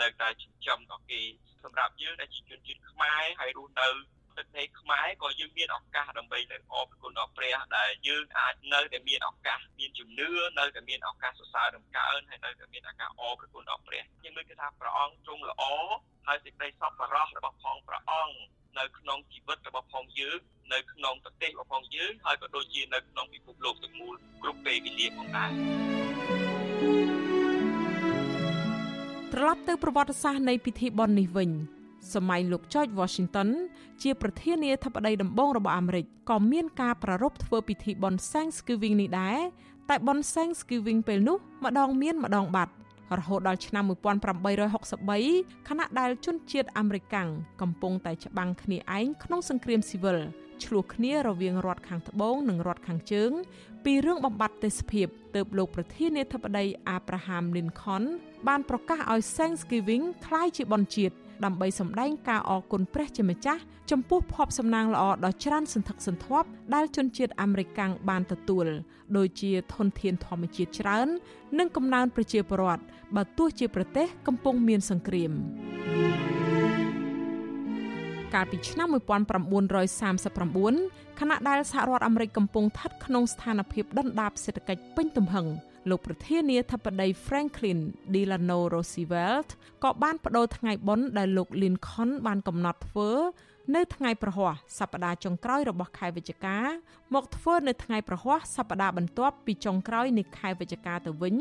[0.00, 1.22] នៅតែចិញ្ចឹមដល់គេ
[1.62, 3.88] សម្រាប់យើងដែលជាជនជាតិខ្មែរហើយរស់នៅ
[4.36, 15.62] ប្រទេសខ្មែរក៏យើងមានឱកាសដើម្បីទៅអរគុណដល់ព្រះដែលយើងអាចនៅតែមានឱកាសមានជំនឿនៅតែមានឱកាសសរសើរដំកើងហើយនៅតែមានឱកាសអរគុណដល់ព្រះយើងមើលគឺថាព្រះអង្គទ្រង់ល្អ
[16.26, 18.36] ហើយសេចក្តីសប្បុរសរបស់ផងព្រះអង្គ
[18.78, 20.38] នៅក្នុងជីវិតរបស់ផងយើង
[20.72, 25.50] នៅក្នុងប្រទេសរបស់ផងយើងហើយក៏ដូចជានៅក្នុងពិភពលោកទាំងមូលគ្រប់ពេលវេលាផងដែរ
[29.32, 31.50] ត្រឡប់ទៅប្រវត្តិសាស្ត្រនៃពិធីបុណ្យនេះវិញ
[32.13, 33.49] សម័យលោក George Washington
[34.01, 39.37] ជាប្រធានាធិបតីដំបូងរបស់អាមេរិកក៏មានការប្រារព្ធធ្វើពិធីបុណ្យ Thanksgiving នេះដែរ
[39.89, 42.73] តែបុណ្យ Thanksgiving ពេលនោះម្ដងមានម្ដងបាត់
[43.17, 43.83] រហូតដល់ឆ្នាំ
[44.55, 47.27] 1863ខណៈដែលជនជាតិអាមេរិកាំង
[47.61, 50.19] កំពុងតែច្បាំងគ្នាឯងក្នុងសង្គ្រាមស៊ីវិល
[50.63, 53.31] ឆ្លោះគ្នារវាងរដ្ឋខាងត្បូងនិងរដ្ឋខាងជើង
[53.85, 58.03] ពីរឿងបំបត្តិទេសភាពទើបលោកប្រធានាធិបតីអាប្រាហាមលីនខុន
[58.47, 63.60] បានប្រកាសឲ្យ Thanksgiving คล้ายជាបុណ្យជាតិ ដើម្បីសម្ដែងការអគុណព្រះជាម្ចាស់
[63.90, 68.66] ចំពោះភ័ព្វសំណាងល្អដ៏ច្រើនសន្ធឹកសន្ធាប់ដែលជនជាតិអាមេរិកបានទទួល
[69.16, 71.08] ដូចជាធនធានធម្មជាតិច្រើន
[71.58, 72.82] និងកំណើនប្រជាពលរដ្ឋ
[73.16, 75.32] បើទោះជាប្រទេសកំពុងមានសង្គ្រាម
[78.34, 85.46] កាលពីឆ្នាំ1939ខណៈដែលសហរដ្ឋអាមេរិកកំពុងស្ថិតក្នុងស្ថានភាពដុនដាបសេដ្ឋកិច្ចពេញទំហឹង
[85.90, 87.78] លោកប្រធានាធិបតី Franklin
[88.14, 89.48] Delano Roosevelt
[89.84, 93.10] ក៏បានបដូរថ្ងៃបុណ្យដែលលោក Lincoln បានកំណត់ធ្វើ
[93.74, 96.58] នៅថ្ងៃប្រហ័សសប្តាហ៍ចុងក្រោយរបស់ខែវិច្ឆិកា
[97.14, 101.36] មកធ្វើនៅថ្ងៃប្រហ័សសប្តាហ៍បន្ទាប់ពីចុងក្រោយនៃខែវិច្ឆិកាទៅវិញ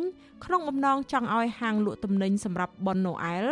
[0.46, 3.46] ក្នុងបំណងចង់ឲ្យហាងលក់ទំនិញសម្រាប់បុណ្យណូអែល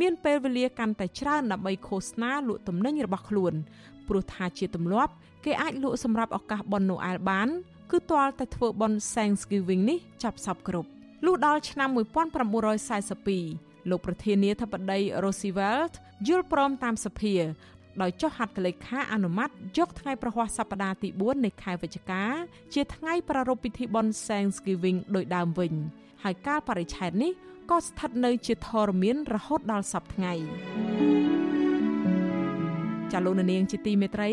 [0.00, 3.52] មានពេលវេលាកាន់តែច្រើនដើម្បីឃោសនាលក់ទំនិញរបស់ខ្លួន
[4.08, 5.12] ព្រោះថាជាទម្លាប់
[5.44, 7.48] គេអាចលក់សម្រាប់ឱកាសបុណ្យណូអែលបាន
[7.92, 10.88] គឺទាល់តែធ្វើបុណ្យ Thanksgiving នេះចាប់សពគ្រប់
[11.24, 15.92] លុះដល់ឆ្នាំ1942លោកប្រធានាធិបតី Roosevelt
[16.26, 17.34] យល់ព្រមតាមសភា
[18.02, 22.22] ដោយចុះហត្ថលេខាអនុម័តយកថ្ងៃប្រហ័សសប្តាហ៍ទី4នៃខែវិច្ឆិកា
[22.74, 25.72] ជាថ្ងៃប្រារព្ធពិធីបុណ្យ Thanksgiving ដោយដើមវិញ
[26.22, 27.32] ហើយកាលបរិច្ឆេទនេះ
[27.70, 31.11] ក៏ស្ថិតនៅជាធរមានរហូតដល់សប្តាហ៍ថ្ងៃ
[33.12, 34.30] ចាលោកនាងជាទីមេត្រី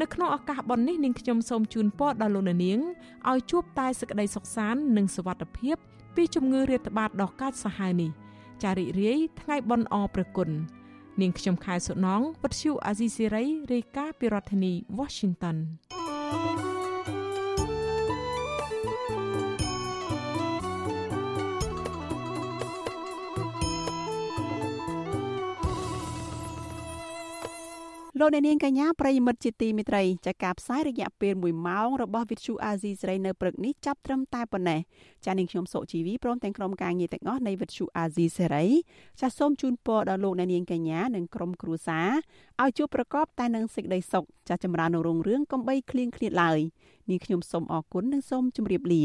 [0.00, 2.58] នៅក្នុងឱកាសបុណ្យនេះនាងខ្ញុំសូមជូនពរដល់លោកនាង
[3.30, 5.76] ឲ្យជួបតែសេចក្តីសុខសាន្តនិងសុវត្ថិភាព
[6.14, 8.10] ពីជំងឺរាតត្បាតដ៏កាចសាហាវនេះ
[8.62, 10.48] ចារីករាយថ្ងៃបុណ្យអរព្រគុណ
[11.20, 15.56] នាងខ្ញុំខែសុណងវັດឈូអាស៊ីសេរីរាយការណ៍ពីរដ្ឋធានី Washington
[16.30, 16.79] thank you
[28.22, 34.80] លោកអ្នកនាងកញ្ញាប្រិយមិត្តជាទីមេត្រីចាការផ្សាយរយៈពេល1ម៉ោងរបស់ Vithu Azizi ស្រីនៅព្រឹកនេះចាប់ត្រឹមតែប៉ុណ្ណេះ
[35.26, 38.66] ចានាងខ្ញុំសុជីវីព្រមទាំងក្រុមការងារទាំងអស់នៃ Vithu Azizi សេរី
[39.20, 42.08] ចាសូមជូនពរដល់លោកអ្នកនាងកញ្ញានិងក្រុមគ្រួសារ
[42.62, 46.58] ឲ្យជួបប្រកបតែនឹងសេចក្តីសុខចាចម្រើនរុងរឿងកំបីគ្លៀងគ្លាតឡើយ
[47.10, 49.04] នាងខ្ញុំសូមអរគុណនិងសូមជម្រាបលា